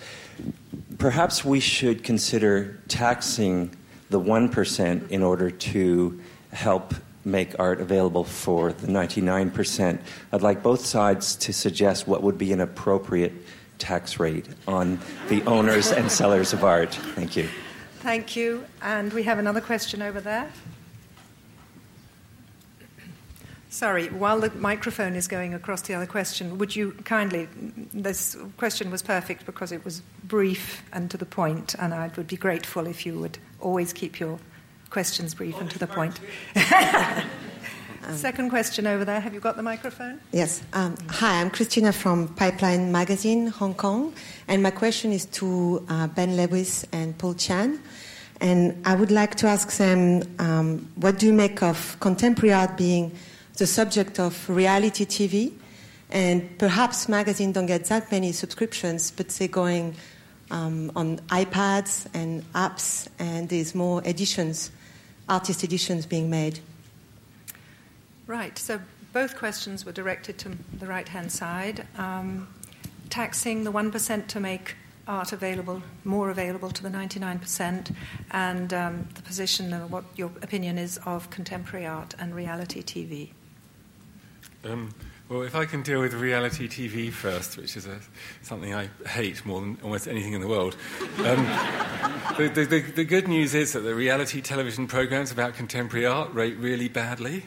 [1.00, 3.76] Perhaps we should consider taxing
[4.10, 6.20] the 1% in order to
[6.52, 6.94] help
[7.24, 10.00] make art available for the 99%.
[10.34, 13.32] I'd like both sides to suggest what would be an appropriate
[13.78, 16.94] tax rate on the owners and sellers of art.
[16.94, 17.48] Thank you.
[18.00, 18.66] Thank you.
[18.82, 20.52] And we have another question over there.
[23.72, 27.48] Sorry, while the microphone is going across the other question, would you kindly,
[27.94, 32.26] this question was perfect because it was brief and to the point, and I would
[32.26, 34.40] be grateful if you would always keep your
[34.90, 36.20] questions brief and to the point.
[38.16, 39.20] Second question over there.
[39.20, 40.20] Have you got the microphone?
[40.32, 40.64] Yes.
[40.74, 44.14] Um, hi, I'm Christina from Pipeline Magazine, Hong Kong.
[44.48, 47.80] And my question is to uh, Ben Lewis and Paul Chan.
[48.42, 52.76] And I would like to ask them um, what do you make of contemporary art
[52.76, 53.12] being
[53.60, 55.54] the subject of reality TV?
[56.10, 59.96] And perhaps magazines don't get that many subscriptions, but they're going
[60.50, 64.72] um, on iPads and apps, and there's more editions,
[65.28, 66.60] artist editions being made.
[68.26, 68.58] Right.
[68.58, 68.80] So
[69.14, 71.86] both questions were directed to the right hand side.
[71.98, 72.48] Um,
[73.10, 74.76] taxing the 1% to make
[75.08, 77.96] art available, more available to the 99%,
[78.32, 83.30] and um, the position of what your opinion is of contemporary art and reality TV.
[84.64, 84.94] Um,
[85.30, 88.00] well, if I can deal with reality TV first, which is a,
[88.42, 90.76] something I hate more than almost anything in the world.
[91.20, 91.46] Um,
[92.38, 96.34] the, the, the, the, good news is that the reality television programs about contemporary art
[96.34, 97.44] rate really badly.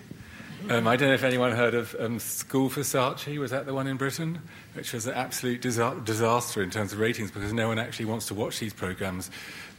[0.70, 3.38] Um, I don't know if anyone heard of um, School for Saatchi.
[3.38, 4.40] Was that the one in Britain?
[4.74, 8.26] Which was an absolute disa- disaster in terms of ratings because no one actually wants
[8.26, 9.28] to watch these programs.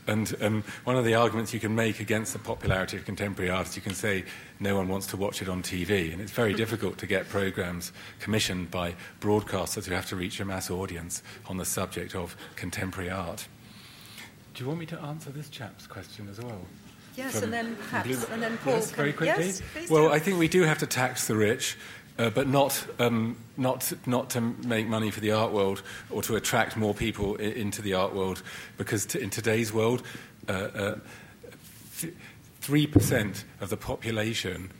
[0.08, 3.68] And um, one of the arguments you can make against the popularity of contemporary art
[3.68, 4.26] is you can say
[4.64, 6.12] no one wants to watch it on TV.
[6.12, 10.46] And it's very difficult to get programs commissioned by broadcasters who have to reach a
[10.46, 13.48] mass audience on the subject of contemporary art.
[14.54, 16.62] Do you want me to answer this chap's question as well?
[17.16, 18.74] Yes, From, and then perhaps, and then Paul.
[18.74, 19.46] Yes, can, very quickly.
[19.46, 20.14] Yes, well, do.
[20.14, 21.78] I think we do have to tax the rich.
[22.16, 26.36] Uh, but not, um, not, not to make money for the art world or to
[26.36, 28.44] attract more people I- into the art world,
[28.78, 30.04] because t- in today's world,
[30.48, 30.96] uh, uh,
[32.64, 34.72] 3% of the population,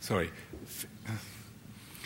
[0.00, 0.30] sorry,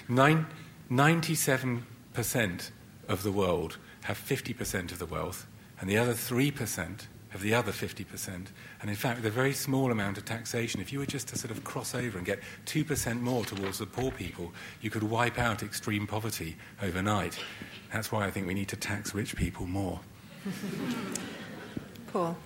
[0.08, 0.46] nine,
[0.90, 2.70] 97%
[3.08, 5.46] of the world have 50% of the wealth,
[5.80, 8.46] and the other 3% have the other 50%.
[8.80, 11.38] And in fact, with a very small amount of taxation, if you were just to
[11.38, 15.38] sort of cross over and get 2% more towards the poor people, you could wipe
[15.38, 17.38] out extreme poverty overnight.
[17.92, 20.00] That's why I think we need to tax rich people more.
[22.12, 22.36] Paul.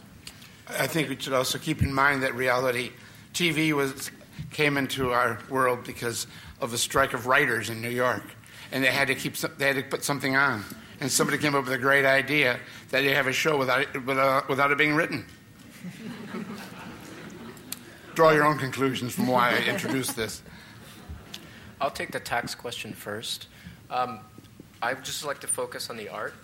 [0.69, 2.91] I think we should also keep in mind that reality
[3.33, 4.11] TV was,
[4.51, 6.27] came into our world because
[6.61, 8.23] of the strike of writers in New York.
[8.73, 10.65] And they had to, keep, they had to put something on
[11.01, 12.59] and somebody came up with a great idea
[12.91, 15.27] that you have a show without it, without, without it being written.
[18.15, 20.43] Draw your own conclusions from why I introduced this.
[21.81, 23.49] I'll take the tax question first.
[23.91, 24.21] Um,
[24.81, 26.35] I would just like to focus on the art,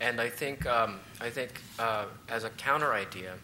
[0.00, 3.34] and I think um, I think uh, as a counter idea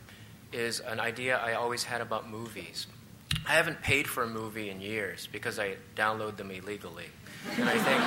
[0.53, 2.87] is an idea I always had about movies.
[3.47, 7.07] I haven't paid for a movie in years because I download them illegally,
[7.57, 8.01] and I think,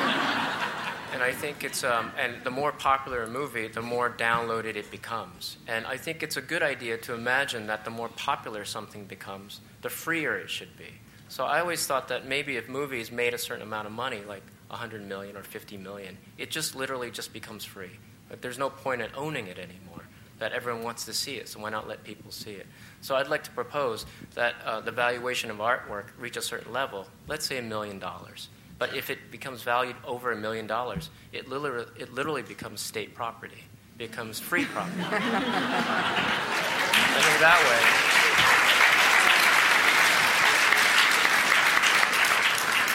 [1.14, 4.92] and I think it's um, and the more popular a movie, the more downloaded it
[4.92, 9.06] becomes, and I think it's a good idea to imagine that the more popular something
[9.06, 10.90] becomes, the freer it should be.
[11.30, 14.44] So I always thought that maybe if movies made a certain amount of money, like
[14.68, 17.92] 100 million or 50 million, it just literally just becomes free.
[18.30, 19.83] Like there's no point in owning it anymore.
[20.44, 22.68] That everyone wants to see it, so why not let people see it?
[23.00, 27.08] So I'd like to propose that uh, the valuation of artwork reach a certain level,
[27.30, 28.50] let's say a million dollars.
[28.78, 33.16] But if it becomes valued over a million dollars, it literally, it literally becomes state
[33.16, 33.64] property,
[33.98, 35.00] becomes free property.
[35.02, 35.16] I
[37.24, 37.60] think that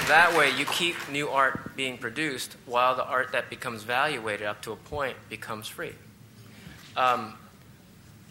[0.05, 0.09] way.
[0.09, 4.61] That way, you keep new art being produced while the art that becomes valuated up
[4.63, 5.95] to a point becomes free.
[6.99, 7.35] Um,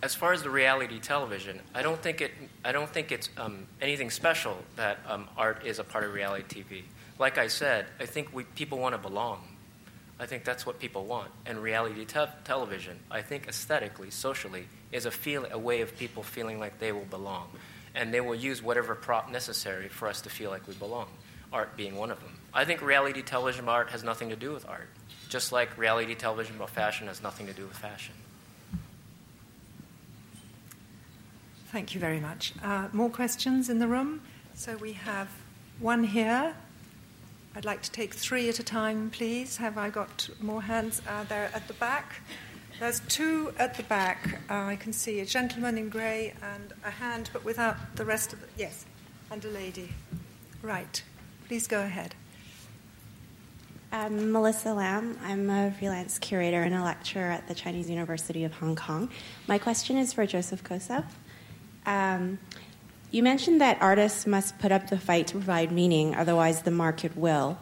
[0.03, 2.31] as far as the reality television, I don't think it.
[2.63, 6.61] I don't think it's um, anything special that um, art is a part of reality
[6.61, 6.83] TV.
[7.17, 9.41] Like I said, I think we, people want to belong.
[10.19, 11.31] I think that's what people want.
[11.45, 16.21] And reality te- television, I think aesthetically, socially, is a feel a way of people
[16.21, 17.47] feeling like they will belong,
[17.95, 21.07] and they will use whatever prop necessary for us to feel like we belong.
[21.53, 22.35] Art being one of them.
[22.53, 24.89] I think reality television art has nothing to do with art,
[25.29, 28.13] just like reality television about fashion has nothing to do with fashion.
[31.71, 32.53] Thank you very much.
[32.63, 34.21] Uh, more questions in the room?
[34.55, 35.27] So we have
[35.79, 36.55] one here.
[37.55, 39.57] I'd like to take three at a time, please.
[39.57, 42.21] Have I got more hands uh, there at the back?
[42.79, 44.39] There's two at the back.
[44.49, 48.31] Uh, I can see a gentleman in grey and a hand, but without the rest
[48.31, 48.47] of the.
[48.55, 48.85] Yes,
[49.29, 49.89] and a lady.
[50.61, 51.03] Right.
[51.47, 52.15] Please go ahead.
[53.91, 55.17] I'm Melissa Lam.
[55.23, 59.09] I'm a freelance curator and a lecturer at the Chinese University of Hong Kong.
[59.47, 61.05] My question is for Joseph Kosuth.
[61.87, 62.37] Um,
[63.09, 67.17] you mentioned that artists must put up the fight to provide meaning, otherwise, the market
[67.17, 67.57] will.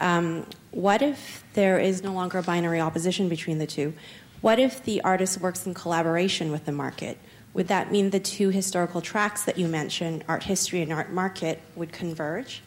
[0.00, 3.92] Um, what if there is no longer a binary opposition between the two?
[4.40, 7.18] What if the artist works in collaboration with the market?
[7.54, 11.60] Would that mean the two historical tracks that you mentioned, art history and art market,
[11.74, 12.62] would converge?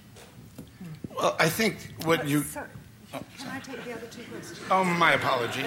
[1.16, 2.44] Well, I think what you.
[2.44, 2.68] Sorry.
[3.12, 4.60] Can I take the other two questions?
[4.70, 5.66] Oh, my apology.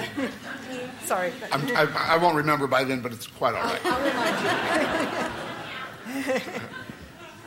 [1.04, 1.32] Sorry.
[1.52, 3.80] I'm, I, I won't remember by then, but it's quite all right.
[3.84, 4.36] I'll remind
[6.26, 6.40] you.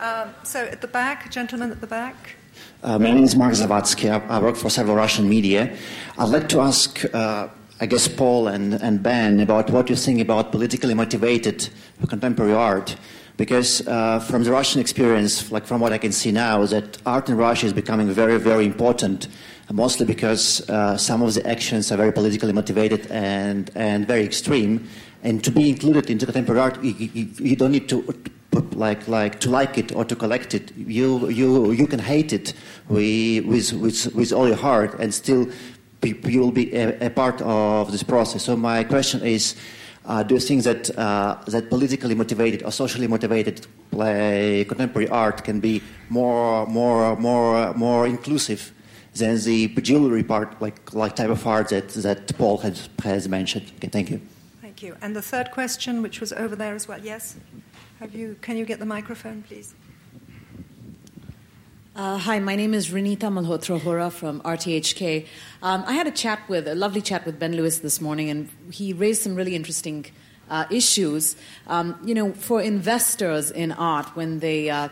[0.00, 2.36] um, so at the back, gentleman at the back.
[2.82, 4.10] Uh, my name is Mark Zavatsky.
[4.10, 5.76] I, I work for several Russian media.
[6.16, 7.48] I'd like to ask, uh,
[7.80, 11.68] I guess, Paul and, and Ben about what you think about politically motivated
[12.08, 12.96] contemporary art.
[13.36, 17.28] Because uh, from the Russian experience, like from what I can see now, that art
[17.28, 19.28] in Russia is becoming very, very important,
[19.72, 24.88] mostly because uh, some of the actions are very politically motivated and, and very extreme.
[25.22, 28.04] And to be included into contemporary art, you, you, you don't need to
[28.72, 30.72] like like to like it or to collect it.
[30.76, 32.54] You you you can hate it
[32.88, 35.48] with with with, all your heart, and still
[36.02, 38.44] you will be a, a, part of this process.
[38.44, 39.56] So my question is.
[40.06, 45.44] Uh, do you think that uh, that politically motivated or socially motivated play, contemporary art
[45.44, 48.72] can be more more more more inclusive
[49.18, 53.72] than the jewelry part, like like type of art that that Paul has has mentioned?
[53.76, 54.20] Okay, thank you.
[54.60, 54.96] Thank you.
[55.00, 57.00] And the third question, which was over there as well.
[57.00, 57.36] Yes.
[58.00, 58.36] Have you?
[58.40, 59.74] Can you get the microphone, please?
[61.96, 65.26] Uh, hi, my name is Reenita Malhotra Hora from RTHK.
[65.64, 68.48] Um, I had a chat with a lovely chat with Ben Lewis this morning, and
[68.70, 70.06] he raised some really interesting
[70.48, 71.34] uh, issues.
[71.66, 74.90] Um, you know, for investors in art, when they uh,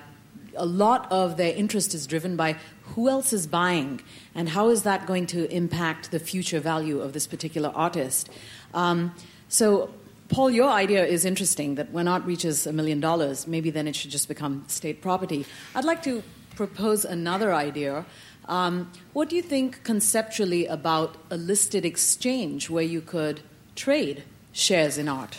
[0.57, 2.57] a lot of their interest is driven by
[2.95, 4.01] who else is buying
[4.35, 8.31] and how is that going to impact the future value of this particular artist.
[8.75, 9.15] Um,
[9.49, 9.91] so
[10.29, 13.95] Paul, your idea is interesting that when art reaches a million dollars, maybe then it
[13.95, 15.47] should just become state property.
[15.75, 16.23] I'd like to
[16.57, 18.05] propose another idea.
[18.49, 23.41] Um, what do you think conceptually about a listed exchange where you could
[23.75, 25.37] trade shares in art?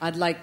[0.00, 0.38] I'd like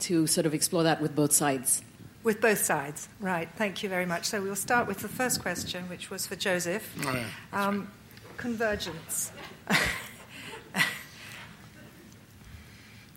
[0.00, 1.82] to sort of explore that with both sides.
[2.22, 3.48] With both sides, right.
[3.56, 4.26] Thank you very much.
[4.26, 6.94] So we'll start with the first question, which was for Joseph.
[7.04, 7.26] Oh, yeah.
[7.52, 7.88] um,
[8.36, 9.32] convergence.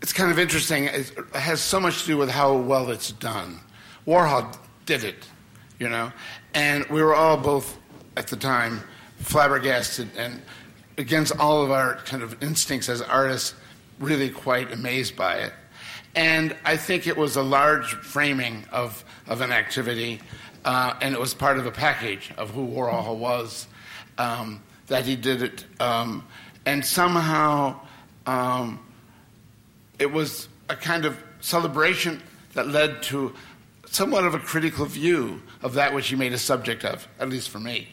[0.01, 0.85] it's kind of interesting.
[0.85, 3.59] It has so much to do with how well it's done.
[4.07, 5.27] Warhol did it,
[5.79, 6.11] you know,
[6.53, 7.77] and we were all both
[8.17, 8.81] at the time
[9.17, 10.41] flabbergasted and
[10.97, 13.53] against all of our kind of instincts as artists,
[13.99, 15.53] really quite amazed by it.
[16.15, 20.21] And I think it was a large framing of, of an activity,
[20.63, 23.67] uh, and it was part of a package of who Warhol was,
[24.17, 25.65] um, that he did it.
[25.79, 26.25] Um,
[26.65, 27.79] and somehow
[28.25, 28.79] um,
[29.99, 32.21] it was a kind of celebration
[32.53, 33.33] that led to
[33.85, 37.49] somewhat of a critical view of that which he made a subject of, at least
[37.49, 37.87] for me.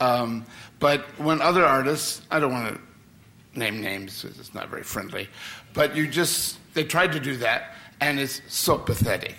[0.00, 0.44] Um,
[0.78, 5.28] but when other artists, I don't want to name names, it's not very friendly,
[5.74, 9.34] but you just, they tried to do that, and it's so pathetic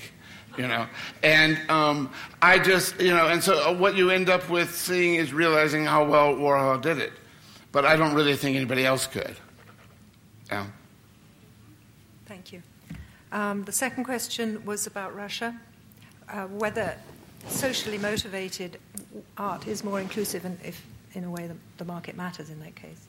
[0.58, 0.86] you know.
[1.24, 2.12] And um,
[2.42, 5.86] I just, you know, and so uh, what you end up with seeing is realizing
[5.86, 7.14] how well Warhol did it.
[7.72, 9.36] But I don't really think anybody else could.
[10.52, 10.66] Yeah.
[12.26, 12.62] Thank you.
[13.32, 15.58] Um, the second question was about Russia,
[16.28, 16.98] uh, whether
[17.48, 18.80] socially motivated
[19.38, 20.84] art is more inclusive and if,
[21.14, 23.08] in a way, the, the market matters in that case.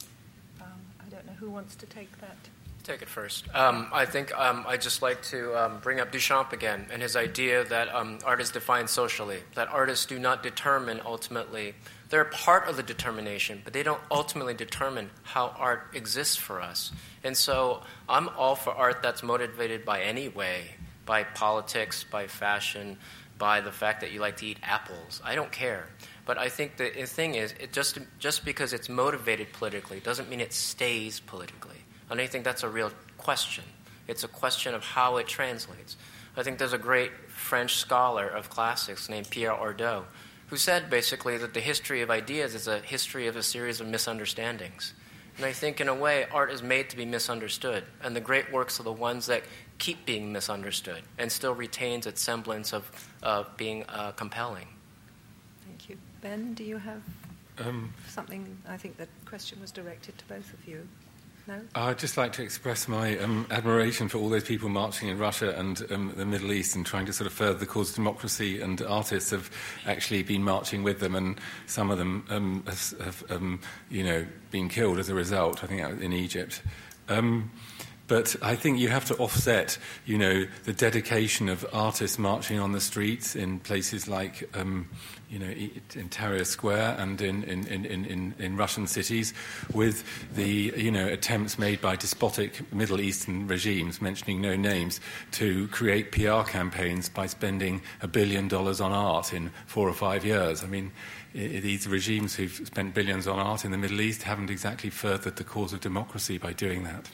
[0.61, 0.69] Um,
[1.05, 2.37] I don't know who wants to take that.
[2.83, 3.45] Take it first.
[3.55, 7.15] Um, I think um, I'd just like to um, bring up Duchamp again and his
[7.15, 11.75] idea that um, art is defined socially, that artists do not determine ultimately.
[12.09, 16.91] They're part of the determination, but they don't ultimately determine how art exists for us.
[17.23, 20.75] And so I'm all for art that's motivated by any way,
[21.05, 22.97] by politics, by fashion,
[23.39, 25.21] by the fact that you like to eat apples.
[25.25, 25.87] I don't care.
[26.25, 30.41] But I think the thing is, it just, just because it's motivated politically doesn't mean
[30.41, 31.80] it stays politically.
[32.11, 33.65] And I think that's a real question.
[34.09, 35.97] It's a question of how it translates.
[36.37, 40.05] I think there's a great French scholar of classics named Pierre Hadot
[40.51, 43.87] who said basically that the history of ideas is a history of a series of
[43.87, 44.95] misunderstandings.
[45.37, 48.53] And I think, in a way, art is made to be misunderstood, and the great
[48.53, 49.45] works are the ones that
[49.79, 52.91] keep being misunderstood and still retains its semblance of
[53.23, 54.67] uh, being uh, compelling.
[55.67, 55.97] Thank you.
[56.21, 57.01] Ben, do you have
[57.59, 58.59] um, something?
[58.69, 60.87] I think the question was directed to both of you.
[61.51, 61.61] No?
[61.75, 65.53] I'd just like to express my um, admiration for all those people marching in Russia
[65.59, 68.61] and um, the Middle East and trying to sort of further the cause of democracy.
[68.61, 69.51] And artists have
[69.85, 74.25] actually been marching with them, and some of them um, have, have um, you know,
[74.53, 75.65] been killed as a result.
[75.65, 76.63] I think in Egypt.
[77.09, 77.51] Um,
[78.07, 79.77] but I think you have to offset,
[80.07, 84.89] you know, the dedication of artists marching on the streets in places like, um,
[85.31, 89.33] you know, in Tahrir Square and in, in, in, in, in Russian cities
[89.73, 90.05] with
[90.35, 95.01] the, you know, attempts made by despotic Middle Eastern regimes, mentioning no names,
[95.33, 100.25] to create PR campaigns by spending a billion dollars on art in four or five
[100.25, 100.65] years.
[100.65, 100.91] I mean,
[101.33, 105.45] these regimes who've spent billions on art in the Middle East haven't exactly furthered the
[105.45, 107.09] cause of democracy by doing that.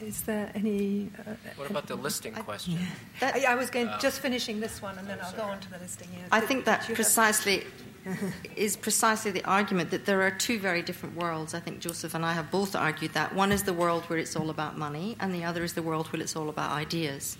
[0.00, 1.10] Is there any?
[1.18, 2.78] Uh, what about the listing question?
[3.20, 5.58] That, I, I, was going, uh, just finishing this one, and then I'll go on
[5.60, 6.08] to the listing.
[6.12, 6.24] Yeah.
[6.30, 7.64] I think that precisely
[8.56, 11.54] is precisely the argument that there are two very different worlds.
[11.54, 14.36] I think Joseph and I have both argued that one is the world where it's
[14.36, 17.38] all about money, and the other is the world where it's all about ideas.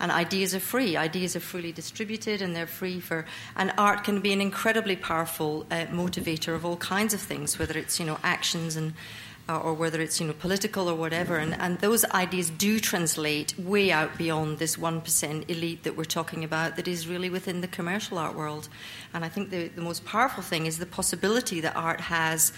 [0.00, 0.96] And ideas are free.
[0.96, 3.26] Ideas are freely distributed, and they're free for.
[3.56, 7.76] And art can be an incredibly powerful uh, motivator of all kinds of things, whether
[7.76, 8.94] it's you know actions and
[9.48, 13.58] uh, or whether it's you know political or whatever, and, and those ideas do translate
[13.58, 17.60] way out beyond this one percent elite that we're talking about that is really within
[17.60, 18.68] the commercial art world.
[19.14, 22.52] And I think the, the most powerful thing is the possibility that art has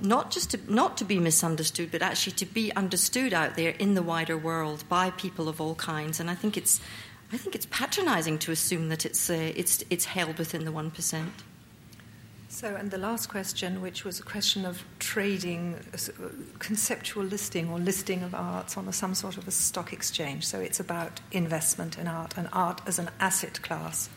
[0.00, 3.94] not just to, not to be misunderstood, but actually to be understood out there in
[3.94, 6.20] the wider world by people of all kinds.
[6.20, 6.80] And I think it's
[7.32, 10.90] I think it's patronising to assume that it's uh, it's it's held within the one
[10.90, 11.32] percent.
[12.58, 15.76] So, and the last question, which was a question of trading,
[16.58, 20.44] conceptual listing or listing of arts on a, some sort of a stock exchange.
[20.44, 24.10] So, it's about investment in art and art as an asset class.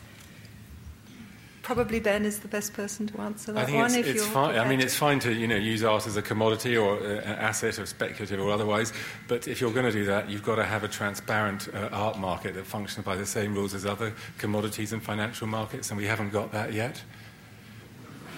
[1.62, 3.94] Probably Ben is the best person to answer that I think one.
[3.94, 4.58] It's, it's fine.
[4.58, 7.38] I mean, it's fine to you know use art as a commodity or uh, an
[7.38, 8.92] asset, or speculative or otherwise.
[9.28, 12.18] But if you're going to do that, you've got to have a transparent uh, art
[12.18, 16.06] market that functions by the same rules as other commodities and financial markets, and we
[16.06, 17.00] haven't got that yet.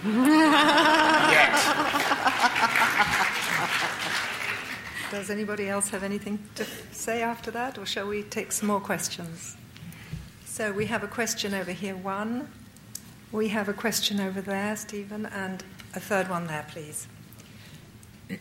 [0.05, 1.55] Yet.
[5.11, 8.81] Does anybody else have anything to say after that, or shall we take some more
[8.81, 9.57] questions?
[10.45, 12.49] So we have a question over here, one.
[13.33, 17.07] We have a question over there, Stephen, and a third one there, please.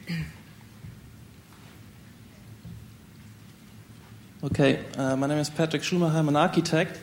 [4.43, 6.17] Okay, uh, my name is Patrick Schumacher.
[6.17, 6.99] I'm an architect,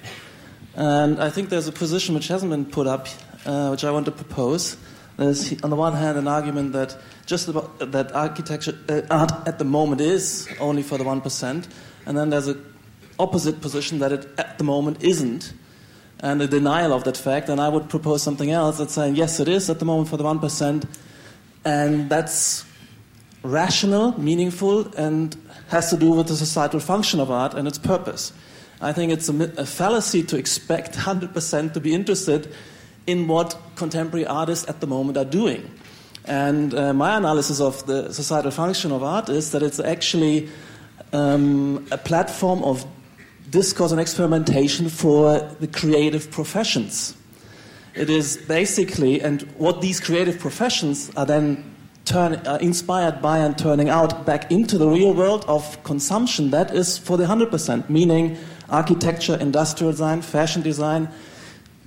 [0.74, 3.08] and I think there's a position which hasn't been put up
[3.46, 4.76] uh, which I want to propose.
[5.16, 9.58] There's, on the one hand, an argument that just about, that architecture uh, art at
[9.58, 11.68] the moment is only for the one percent,
[12.06, 12.64] and then there's an
[13.18, 15.52] opposite position that it at the moment isn't,
[16.20, 17.48] and a denial of that fact.
[17.48, 20.16] And I would propose something else that's saying yes, it is at the moment for
[20.16, 20.86] the one percent,
[21.64, 22.64] and that's
[23.42, 25.36] rational, meaningful, and
[25.68, 28.32] has to do with the societal function of art and its purpose.
[28.80, 32.52] I think it's a, a fallacy to expect 100% to be interested
[33.06, 35.70] in what contemporary artists at the moment are doing.
[36.24, 40.48] And uh, my analysis of the societal function of art is that it's actually
[41.12, 42.86] um, a platform of
[43.50, 47.16] discourse and experimentation for the creative professions.
[47.94, 51.64] It is basically, and what these creative professions are then
[52.04, 56.72] turn, uh, inspired by and turning out back into the real world of consumption, that
[56.72, 58.36] is for the 100%, meaning
[58.68, 61.08] architecture, industrial design, fashion design,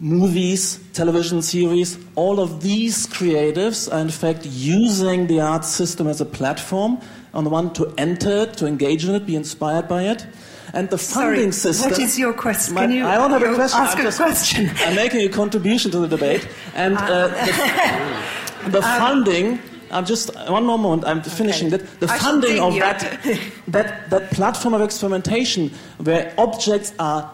[0.03, 6.19] movies, television series, all of these creatives are in fact using the art system as
[6.19, 6.99] a platform,
[7.33, 10.27] on the one to enter it, to engage in it, be inspired by it.
[10.73, 11.91] And the funding Sorry, system.
[11.91, 12.73] What is your question?
[12.75, 13.79] My- Can you I don't have a question.
[13.79, 14.71] ask I'm a question?
[14.85, 16.47] I'm making a contribution to the debate.
[16.75, 21.81] And uh, the, the Um, funding, I'm just, one more moment, I'm finishing that.
[22.01, 22.99] The I funding of that,
[23.69, 25.71] that, that platform of experimentation
[26.03, 27.31] where objects are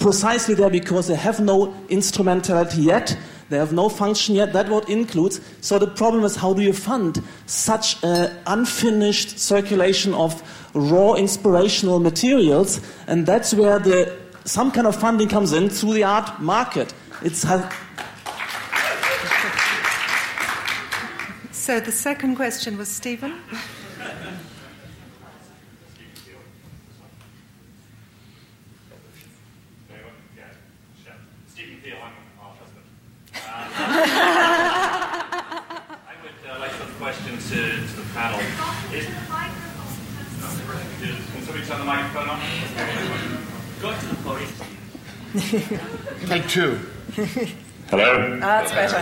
[0.00, 3.16] precisely there because they have no instrumentality yet,
[3.50, 5.40] they have no function yet, that what includes.
[5.60, 10.42] So the problem is how do you fund such unfinished circulation of
[10.74, 16.04] raw inspirational materials, and that's where the some kind of funding comes in through the
[16.04, 16.94] art market.
[17.22, 17.70] It's ha-
[21.52, 22.88] So the second question was.
[22.88, 23.34] Stephen
[31.82, 32.86] Peel, I'm an art husband.
[36.08, 38.40] I would uh, like to question to, to the panel.
[38.92, 39.06] Is,
[41.00, 42.38] can somebody turn the microphone on?
[43.80, 44.50] Go to the podium.
[46.26, 46.74] Take two.
[47.88, 48.36] Hello.
[48.40, 48.98] That's better.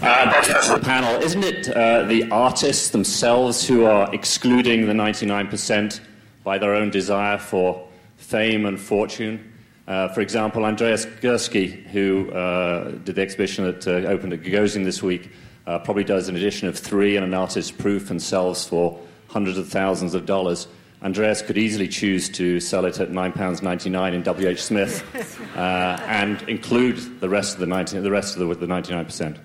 [0.00, 1.20] Uh, that's for the panel.
[1.20, 6.00] Isn't it uh, the artists themselves who are excluding the 99%
[6.44, 9.52] by their own desire for fame and fortune?
[9.88, 14.84] Uh, for example, Andreas Gursky, who uh, did the exhibition that uh, opened at Gagosian
[14.84, 15.30] this week,
[15.66, 19.58] uh, probably does an edition of three and an artist's proof and sells for hundreds
[19.58, 20.68] of thousands of dollars.
[21.02, 27.20] Andreas could easily choose to sell it at £9.99 in WH Smith uh, and include
[27.20, 29.38] the rest of the, 90, the, rest of the, the 99%.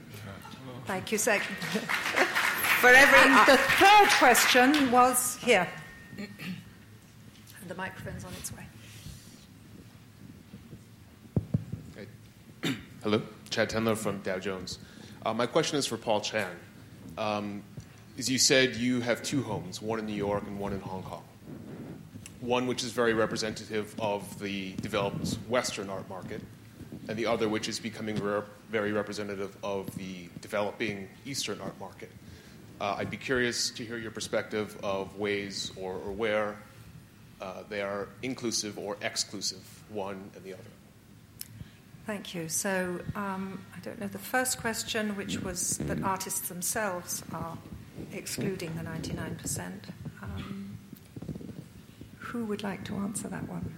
[0.86, 1.56] Thank you, second.
[1.56, 5.68] For every, the third question was here.
[6.18, 6.30] And
[7.68, 8.66] the microphone's on its way.
[13.04, 14.80] Hello, Chad Tendler from Dow Jones.
[15.26, 16.52] Uh, my question is for Paul Chan.
[17.18, 17.62] Um,
[18.18, 21.04] as you said, you have two homes, one in New York and one in Hong
[21.04, 21.24] Kong.
[22.42, 26.42] One which is very representative of the developed Western art market,
[27.08, 28.20] and the other which is becoming
[28.70, 32.12] very representative of the developing Eastern art market.
[32.80, 36.58] Uh, I'd be curious to hear your perspective of ways or, or where
[37.40, 40.64] uh, they are inclusive or exclusive, one and the other.
[42.06, 42.50] Thank you.
[42.50, 47.58] So um, I don't know the first question, which was that artists themselves are
[48.14, 49.72] excluding the 99%.
[52.32, 53.76] Who would like to answer that one?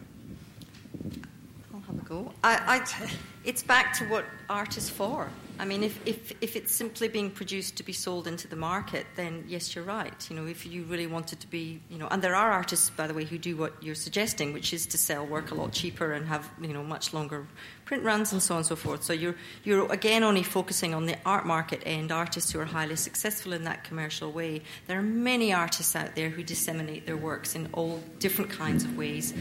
[1.73, 2.31] I'll have a go.
[2.43, 3.09] I, I,
[3.43, 5.29] it's back to what art is for.
[5.59, 9.05] I mean, if, if, if it's simply being produced to be sold into the market,
[9.15, 10.13] then yes, you're right.
[10.29, 13.07] You know, if you really wanted to be, you know, and there are artists, by
[13.07, 16.13] the way, who do what you're suggesting, which is to sell work a lot cheaper
[16.13, 17.47] and have, you know, much longer
[17.85, 19.03] print runs and so on and so forth.
[19.03, 22.95] So you're, you're again only focusing on the art market end, artists who are highly
[22.95, 24.61] successful in that commercial way.
[24.87, 28.97] There are many artists out there who disseminate their works in all different kinds of
[28.97, 29.33] ways,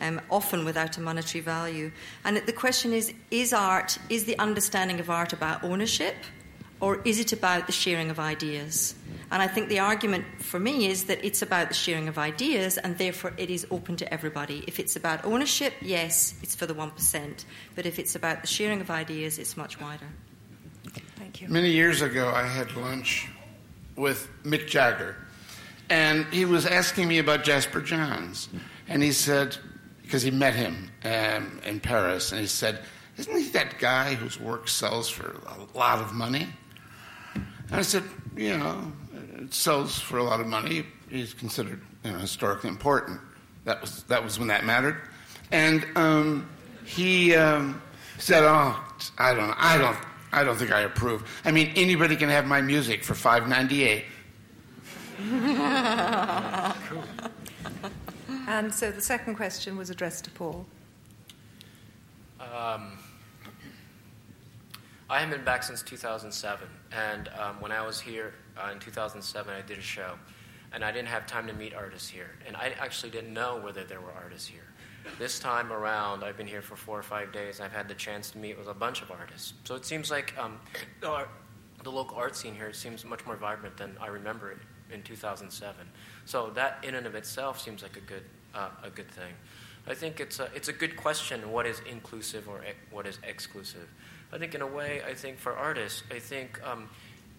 [0.00, 1.90] um, often without a monetary value.
[2.24, 6.14] And the question is is art, is the understanding of art about ownership,
[6.80, 8.94] or is it about the sharing of ideas?
[9.30, 12.78] And I think the argument for me is that it's about the sharing of ideas,
[12.78, 14.64] and therefore it is open to everybody.
[14.66, 17.44] If it's about ownership, yes, it's for the 1%.
[17.74, 20.06] But if it's about the sharing of ideas, it's much wider.
[21.16, 21.48] Thank you.
[21.48, 23.28] Many years ago, I had lunch
[23.96, 25.16] with Mick Jagger,
[25.90, 28.48] and he was asking me about Jasper Johns.
[28.88, 29.56] And he said,
[30.02, 32.80] because he met him um, in Paris, and he said,
[33.18, 36.48] Isn't he that guy whose work sells for a lot of money?
[37.34, 38.04] And I said,
[38.36, 38.92] You know,
[39.36, 40.84] it sells for a lot of money.
[41.10, 43.20] He's considered you know, historically important.
[43.64, 44.96] That was, that was when that mattered.
[45.50, 46.48] And um,
[46.84, 47.82] he um,
[48.18, 48.82] said, "Oh,
[49.18, 49.96] I don't, I don't,
[50.32, 51.24] I don't think I approve.
[51.44, 54.04] I mean, anybody can have my music for five ninety eight.
[58.48, 60.64] And so the second question was addressed to Paul.
[62.40, 62.92] Um,
[65.10, 69.54] I haven't been back since 2007, and um, when I was here uh, in 2007,
[69.54, 70.18] I did a show,
[70.70, 73.84] and I didn't have time to meet artists here, and I actually didn't know whether
[73.84, 74.68] there were artists here.
[75.18, 78.30] This time around, I've been here for four or five days, I've had the chance
[78.32, 79.54] to meet with a bunch of artists.
[79.64, 80.60] So it seems like um,
[81.00, 81.26] the,
[81.90, 84.58] local art scene here seems much more vibrant than I remember it
[84.92, 85.74] in 2007.
[86.26, 89.32] So that in and of itself seems like a good, uh, a good thing.
[89.86, 93.88] I think it's a, it's a good question what is inclusive or what is exclusive.
[94.32, 96.88] I think, in a way, I think for artists, I think um,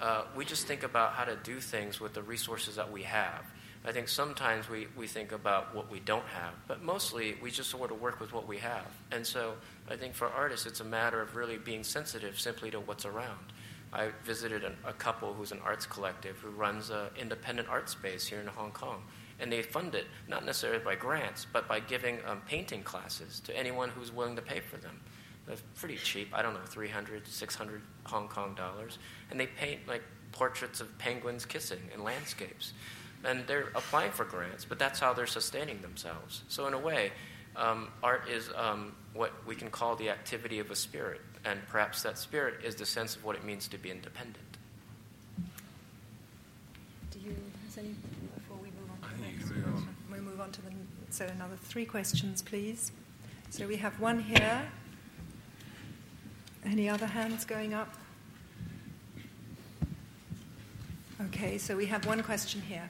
[0.02, 3.44] uh, we just think about how to do things with the resources that we have.
[3.86, 7.70] I think sometimes we, we think about what we don't have, but mostly we just
[7.70, 8.88] sort of work with what we have.
[9.12, 9.54] And so
[9.90, 13.54] I think for artists, it's a matter of really being sensitive simply to what's around.
[13.94, 18.28] I visited an, a couple who's an arts collective who runs an independent art space
[18.28, 19.02] here in Hong Kong.
[19.40, 23.58] And they fund it not necessarily by grants, but by giving um, painting classes to
[23.58, 25.00] anyone who's willing to pay for them.
[25.50, 29.00] They're pretty cheap, I don't know, 300, 600 Hong Kong dollars.
[29.32, 32.74] And they paint like portraits of penguins kissing and landscapes.
[33.26, 36.44] And they're applying for grants, but that's how they're sustaining themselves.
[36.50, 37.12] So, in a way,
[37.56, 42.04] um, art is um, what we can call the activity of a spirit, and perhaps
[42.04, 44.38] that spirit is the sense of what it means to be independent.
[47.12, 47.36] Do you,
[47.66, 47.96] have any,
[48.36, 50.70] before we move on to the next question, we move on to the,
[51.10, 52.94] so another three questions, please.
[53.50, 54.62] So we have one here.
[56.72, 57.92] Any other hands going up?
[61.26, 62.88] Okay, so we have one question here.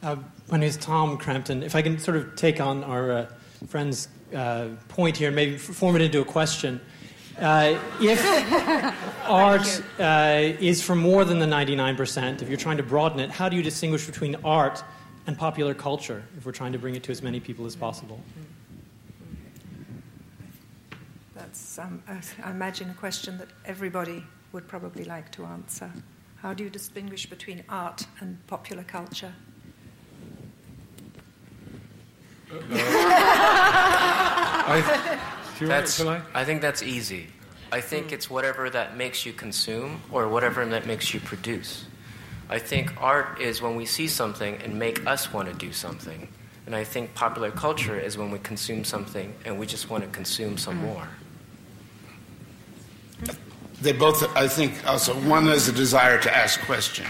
[0.00, 0.16] Uh,
[0.48, 1.64] my name is Tom Crampton.
[1.64, 3.26] If I can sort of take on our uh,
[3.66, 6.80] friend's uh, point here and maybe form it into a question.
[7.36, 8.24] Uh, if
[9.24, 13.48] art uh, is for more than the 99%, if you're trying to broaden it, how
[13.48, 14.84] do you distinguish between art
[15.26, 18.20] and popular culture if we're trying to bring it to as many people as possible?
[21.52, 22.02] That's, um,
[22.42, 25.92] I imagine, a question that everybody would probably like to answer.
[26.36, 29.34] How do you distinguish between art and popular culture?
[32.70, 32.80] I,
[35.60, 37.26] that's, I think that's easy.
[37.70, 41.84] I think it's whatever that makes you consume or whatever that makes you produce.
[42.48, 46.28] I think art is when we see something and make us want to do something.
[46.64, 50.08] And I think popular culture is when we consume something and we just want to
[50.08, 50.84] consume some mm.
[50.84, 51.08] more.
[53.82, 57.08] They both, I think, also, one is a desire to ask questions.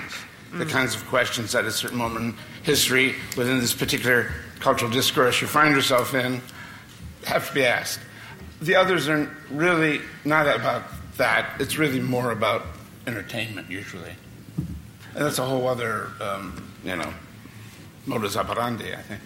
[0.54, 5.40] The kinds of questions at a certain moment in history within this particular cultural discourse
[5.42, 6.40] you find yourself in
[7.24, 8.00] have to be asked.
[8.62, 10.84] The others are really not about
[11.18, 11.60] that.
[11.60, 12.64] It's really more about
[13.06, 14.14] entertainment, usually.
[14.56, 17.12] And that's a whole other, um, you know,
[18.06, 19.20] modus operandi, I think.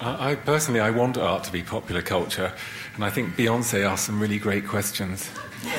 [0.00, 2.52] I, I personally, I want art to be popular culture,
[2.94, 5.30] and I think Beyonce asked some really great questions.
[5.64, 5.70] we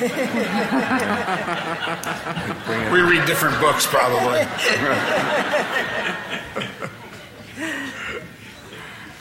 [3.00, 4.46] read different books, probably.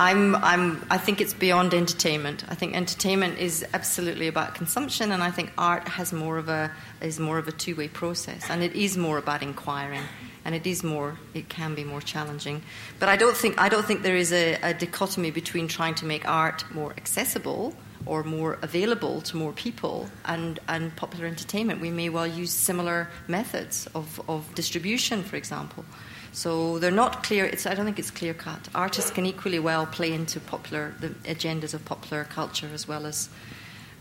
[0.02, 2.44] I'm, I'm, I think it's beyond entertainment.
[2.50, 6.72] I think entertainment is absolutely about consumption, and I think art has more of a
[7.02, 10.02] is more of a two way process, and it is more about inquiring,
[10.46, 12.62] and it is more it can be more challenging.
[13.00, 16.06] But I don't think I don't think there is a, a dichotomy between trying to
[16.06, 17.76] make art more accessible
[18.06, 21.82] or more available to more people and, and popular entertainment.
[21.82, 25.86] We may well use similar methods of, of distribution, for example.
[26.32, 27.46] So they're not clear.
[27.46, 28.70] It's, I don't think it's clear cut.
[28.74, 33.30] Artists can equally well play into popular the agendas of popular culture as well as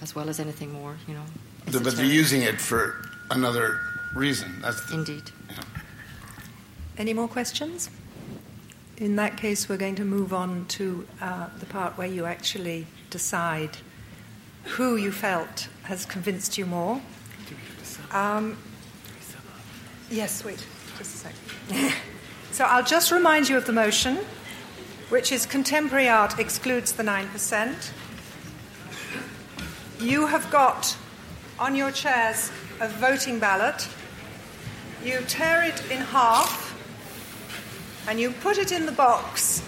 [0.00, 0.96] as well as anything more.
[1.08, 1.24] You know.
[1.66, 3.80] But they're using it for another
[4.14, 4.60] reason.
[4.62, 5.30] That's the, Indeed.
[5.50, 5.56] Yeah.
[7.00, 7.88] Any more questions?
[8.98, 12.86] In that case, we're going to move on to uh, the part where you actually
[13.08, 13.78] decide
[14.64, 17.00] who you felt has convinced you more.
[18.12, 18.58] Um,
[20.10, 20.62] yes, wait,
[20.98, 21.32] just a
[21.70, 21.94] second.
[22.52, 24.18] so I'll just remind you of the motion,
[25.08, 27.92] which is contemporary art excludes the 9%.
[30.00, 30.98] You have got
[31.58, 33.88] on your chairs a voting ballot.
[35.02, 36.69] You tear it in half
[38.08, 39.62] and you put it in the box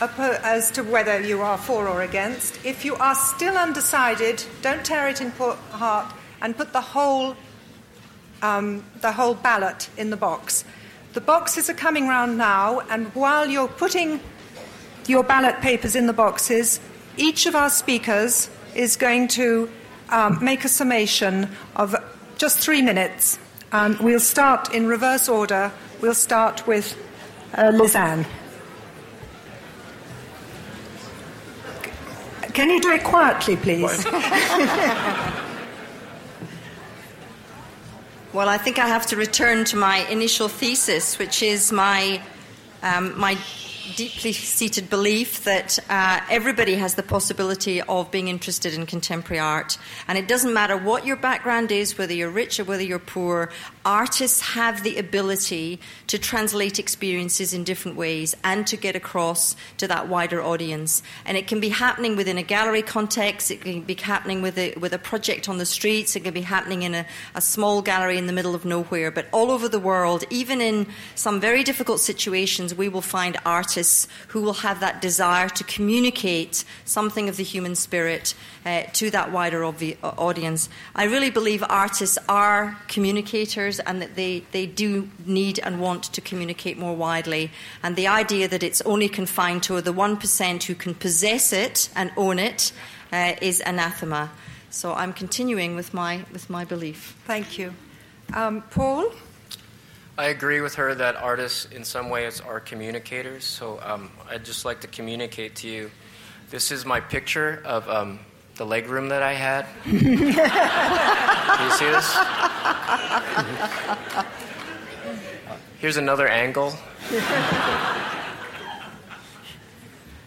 [0.00, 2.64] as to whether you are for or against.
[2.64, 7.36] If you are still undecided, don't tear it in half and put the whole,
[8.42, 10.64] um, the whole ballot in the box.
[11.12, 14.20] The boxes are coming round now, and while you're putting
[15.06, 16.80] your ballot papers in the boxes,
[17.16, 19.70] each of our speakers is going to
[20.08, 21.94] um, make a summation of
[22.38, 23.38] just three minutes.
[23.72, 25.70] Um, we'll start in reverse order.
[26.00, 26.96] We'll start with
[27.54, 28.26] uh, Lizanne.
[32.54, 34.04] Can you do it quietly, please?
[38.34, 42.20] well, I think I have to return to my initial thesis, which is my,
[42.82, 43.38] um, my
[43.96, 49.78] deeply seated belief that uh, everybody has the possibility of being interested in contemporary art.
[50.06, 53.50] And it doesn't matter what your background is, whether you're rich or whether you're poor,
[53.84, 59.88] artists have the ability to translate experiences in different ways and to get across to
[59.88, 61.02] that wider audience.
[61.24, 64.74] And it can be happening within a gallery context, it can be happening with a,
[64.74, 68.18] with a project on the streets, it can be happening in a, a small gallery
[68.18, 69.10] in the middle of nowhere.
[69.10, 74.08] But all over the world, even in some very difficult situations, we will find artists
[74.28, 78.34] who will have that desire to communicate something of the human spirit
[78.64, 80.68] uh, to that wider obvi- audience.
[80.94, 86.20] I really believe artists are communicators and that they, they do need and want to
[86.20, 87.50] communicate more widely.
[87.82, 92.12] And the idea that it's only confined to the 1% who can possess it and
[92.16, 92.72] own it
[93.12, 94.30] uh, is anathema.
[94.70, 97.16] So I'm continuing with my, with my belief.
[97.26, 97.74] Thank you.
[98.32, 99.12] Um, Paul?
[100.16, 103.44] I agree with her that artists, in some ways, are communicators.
[103.44, 105.90] So um, I'd just like to communicate to you.
[106.50, 108.20] This is my picture of um,
[108.62, 109.66] the leg room that I had.
[109.82, 112.16] Can you see this?
[115.80, 116.72] Here's another angle.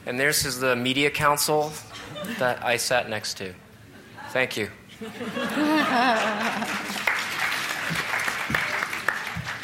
[0.06, 1.72] And this is the media council
[2.38, 3.54] that I sat next to.
[4.32, 4.70] Thank you.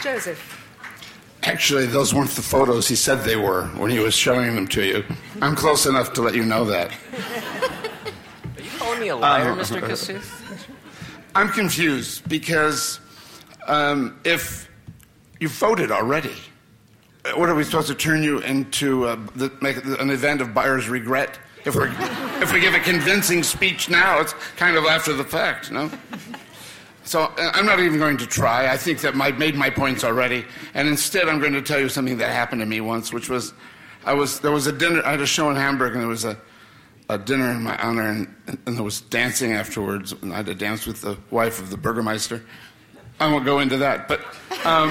[0.01, 0.59] Joseph.
[1.43, 4.85] Actually, those weren't the photos he said they were when he was showing them to
[4.85, 5.03] you.
[5.41, 6.91] I'm close enough to let you know that.
[8.81, 9.79] Calling me a liar, Um, Mr.
[9.79, 10.67] Kosuth?
[11.35, 12.99] I'm confused because
[13.67, 14.69] um, if
[15.39, 16.33] you voted already,
[17.35, 20.89] what are we supposed to turn you into uh, the, make an event of buyer's
[20.89, 21.37] regret?
[21.63, 21.93] If, we're,
[22.41, 25.91] if we give a convincing speech now, it's kind of after the fact, no?
[27.03, 28.67] So uh, I'm not even going to try.
[28.71, 30.43] I think that I've made my points already,
[30.73, 33.53] and instead I'm going to tell you something that happened to me once, which was,
[34.05, 35.03] I was there was a dinner.
[35.05, 36.35] I had a show in Hamburg, and there was a,
[37.09, 40.13] a dinner in my honor, and, and there was dancing afterwards.
[40.21, 42.43] And I had to dance with the wife of the Burgermeister.
[43.19, 44.21] I won't go into that, but
[44.65, 44.89] um,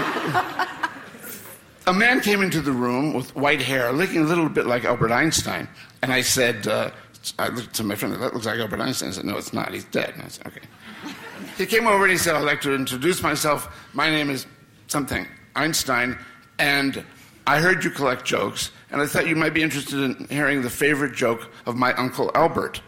[1.86, 5.10] a man came into the room with white hair, looking a little bit like Albert
[5.10, 5.68] Einstein,
[6.02, 6.90] and I said, uh,
[7.38, 9.10] I looked to my friend, that looks like Albert Einstein.
[9.10, 9.72] I said, No, it's not.
[9.72, 10.14] He's dead.
[10.14, 10.60] And I said, Okay.
[11.58, 13.88] He came over and he said, I'd like to introduce myself.
[13.92, 14.46] My name is
[14.86, 15.26] something,
[15.56, 16.18] Einstein,
[16.58, 17.04] and
[17.46, 20.70] I heard you collect jokes, and I thought you might be interested in hearing the
[20.70, 22.80] favorite joke of my Uncle Albert.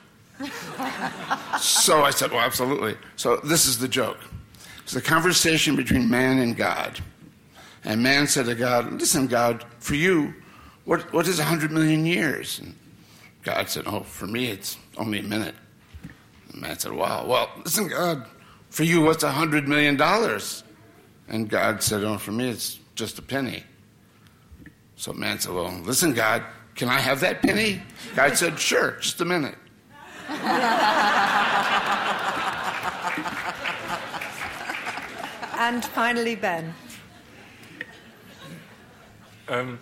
[1.58, 2.96] so I said, Well, absolutely.
[3.16, 4.18] So this is the joke
[4.82, 7.00] it's a conversation between man and God.
[7.84, 10.34] And man said to God, Listen, God, for you,
[10.84, 12.58] what, what is 100 million years?
[12.58, 12.74] And
[13.42, 15.54] God said, Oh, for me, it's only a minute.
[16.52, 18.26] And man said, Wow, well, listen, God,
[18.70, 20.64] for you, what's a hundred million dollars?
[21.28, 23.64] And God said, Oh, for me, it's just a penny.
[25.02, 26.44] So man said, Well, listen, God,
[26.76, 27.82] can I have that penny?
[28.14, 29.56] God said, Sure, just a minute.
[35.58, 36.74] And finally, Ben.
[39.48, 39.78] Um,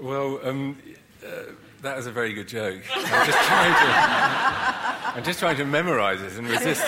[0.00, 0.78] well, um,
[1.22, 1.52] uh,
[1.82, 2.82] that is a very good joke.
[2.94, 3.90] I'm just trying to,
[5.16, 6.82] I'm just trying to memorize it and resist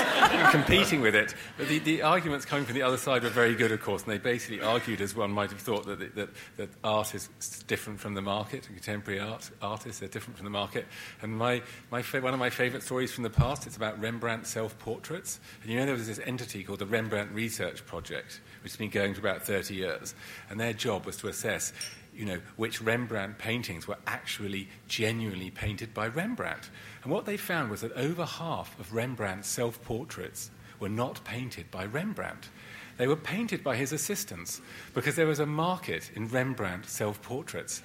[0.52, 1.34] competing with it.
[1.56, 4.12] But the, the arguments coming from the other side were very good, of course, and
[4.12, 7.28] they basically argued, as one might have thought, that, that, that art is
[7.66, 10.86] different from the market, contemporary art, artists are different from the market.
[11.22, 14.46] And my, my fa- one of my favorite stories from the past, it's about Rembrandt
[14.46, 15.40] self-portraits.
[15.62, 18.90] And you know there was this entity called the Rembrandt Research Project, which has been
[18.90, 20.14] going for about 30 years.
[20.50, 21.72] And their job was to assess
[22.18, 26.68] you know, which Rembrandt paintings were actually genuinely painted by Rembrandt.
[27.04, 30.50] And what they found was that over half of Rembrandt's self portraits
[30.80, 32.48] were not painted by Rembrandt.
[32.96, 34.60] They were painted by his assistants
[34.94, 37.82] because there was a market in Rembrandt self portraits.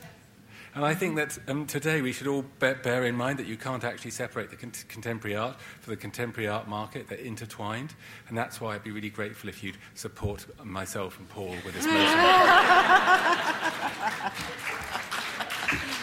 [0.76, 3.58] And I think that um, today we should all bear, bear, in mind that you
[3.58, 7.08] can't actually separate the con- contemporary art for the contemporary art market.
[7.08, 7.94] They're intertwined.
[8.28, 11.86] And that's why I'd be really grateful if you'd support myself and Paul with this
[11.86, 12.20] motion.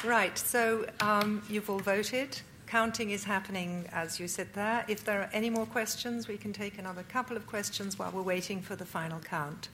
[0.06, 2.40] Right, so um, you've all voted.
[2.68, 4.86] Counting is happening as you sit there.
[4.88, 8.22] If there are any more questions, we can take another couple of questions while we're
[8.22, 9.70] waiting for the final count.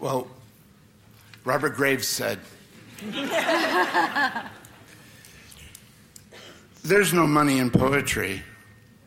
[0.00, 0.26] Well,
[1.44, 2.38] Robert Graves said,
[6.82, 8.42] There's no money in poetry,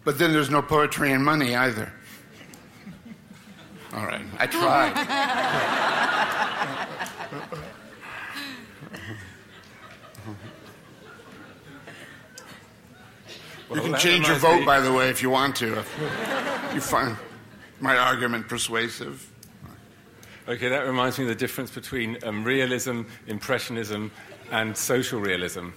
[0.04, 1.92] but then there's no poetry in money either.
[3.94, 4.94] All right, I tried.
[13.74, 15.80] You can change your vote, by the way, if you want to.
[15.80, 17.18] If you find
[17.80, 19.33] my argument persuasive.
[20.48, 24.12] Okay, that reminds me of the difference between um, realism, impressionism,
[24.52, 25.70] and social realism.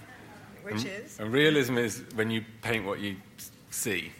[0.63, 1.19] Which Um, is?
[1.19, 3.15] And realism is when you paint what you
[3.69, 4.11] see.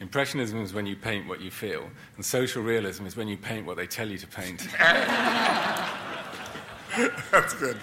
[0.00, 3.66] Impressionism is when you paint what you feel, and social realism is when you paint
[3.66, 4.66] what they tell you to paint.
[7.30, 7.76] That's good.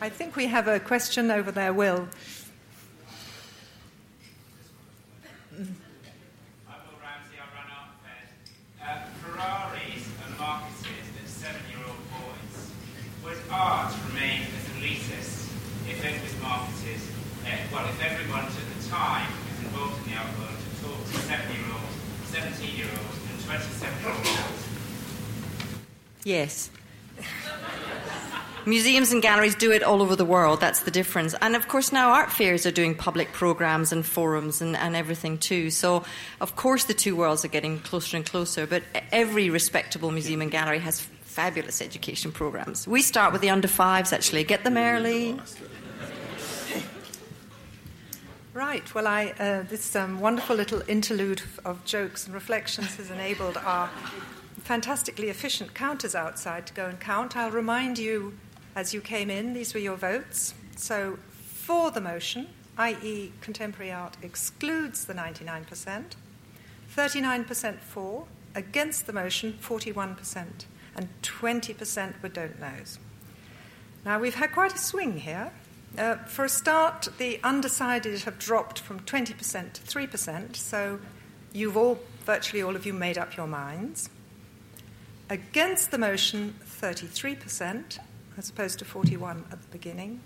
[0.00, 2.08] I think we have a question over there, Will.
[8.82, 12.70] Uh, Ferraris and Marcuses and seven-year-old boys.
[13.24, 15.48] Would art remain as elitist
[15.88, 17.00] if it was marketed?
[17.44, 21.06] Uh, well, if everyone at the time was involved in the art world had talked
[21.06, 21.94] to seven-year-olds,
[22.26, 24.68] seventeen-year-olds, and twenty-seven-year-olds.
[26.24, 26.70] Yes.
[28.66, 30.60] Museums and galleries do it all over the world.
[30.60, 31.34] That's the difference.
[31.40, 35.38] And of course, now art fairs are doing public programs and forums and, and everything
[35.38, 35.70] too.
[35.70, 36.04] So,
[36.42, 38.66] of course, the two worlds are getting closer and closer.
[38.66, 41.08] But every respectable museum and gallery has
[41.38, 42.88] fabulous education programs.
[42.88, 44.42] We start with the under fives, actually.
[44.42, 45.38] Get them early.
[48.52, 48.92] Right.
[48.92, 53.88] Well, I, uh, this um, wonderful little interlude of jokes and reflections has enabled our
[54.64, 57.36] fantastically efficient counters outside to go and count.
[57.36, 58.34] I'll remind you
[58.74, 60.54] as you came in, these were your votes.
[60.74, 62.48] So, for the motion,
[62.78, 66.16] i.e., contemporary art excludes the 99%,
[66.96, 70.64] 39% for, against the motion, 41%,
[70.98, 72.98] and 20% were don't knows.
[74.04, 75.52] Now, we've had quite a swing here.
[75.96, 80.98] Uh, for a start, the undecided have dropped from 20% to 3%, so
[81.52, 84.10] you've all, virtually all of you, made up your minds.
[85.30, 87.98] Against the motion, 33%,
[88.36, 90.20] as opposed to 41 at the beginning.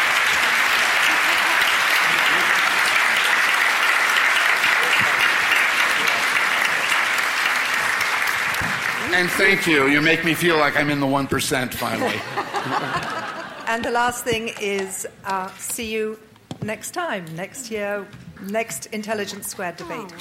[9.14, 9.88] And thank you.
[9.88, 13.20] You make me feel like I'm in the 1% finally.
[13.68, 16.20] And the last thing is uh, see you
[16.64, 18.08] next time, next year,
[18.42, 20.12] next Intelligence Squared debate.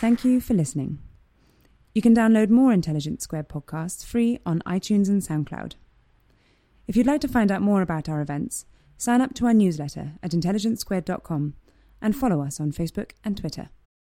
[0.00, 0.98] Thank you for listening.
[1.94, 5.74] You can download more Intelligence Squared podcasts free on iTunes and SoundCloud.
[6.86, 8.66] If you'd like to find out more about our events,
[8.96, 11.54] sign up to our newsletter at intelligencesquared.com
[12.00, 13.70] and follow us on Facebook and Twitter.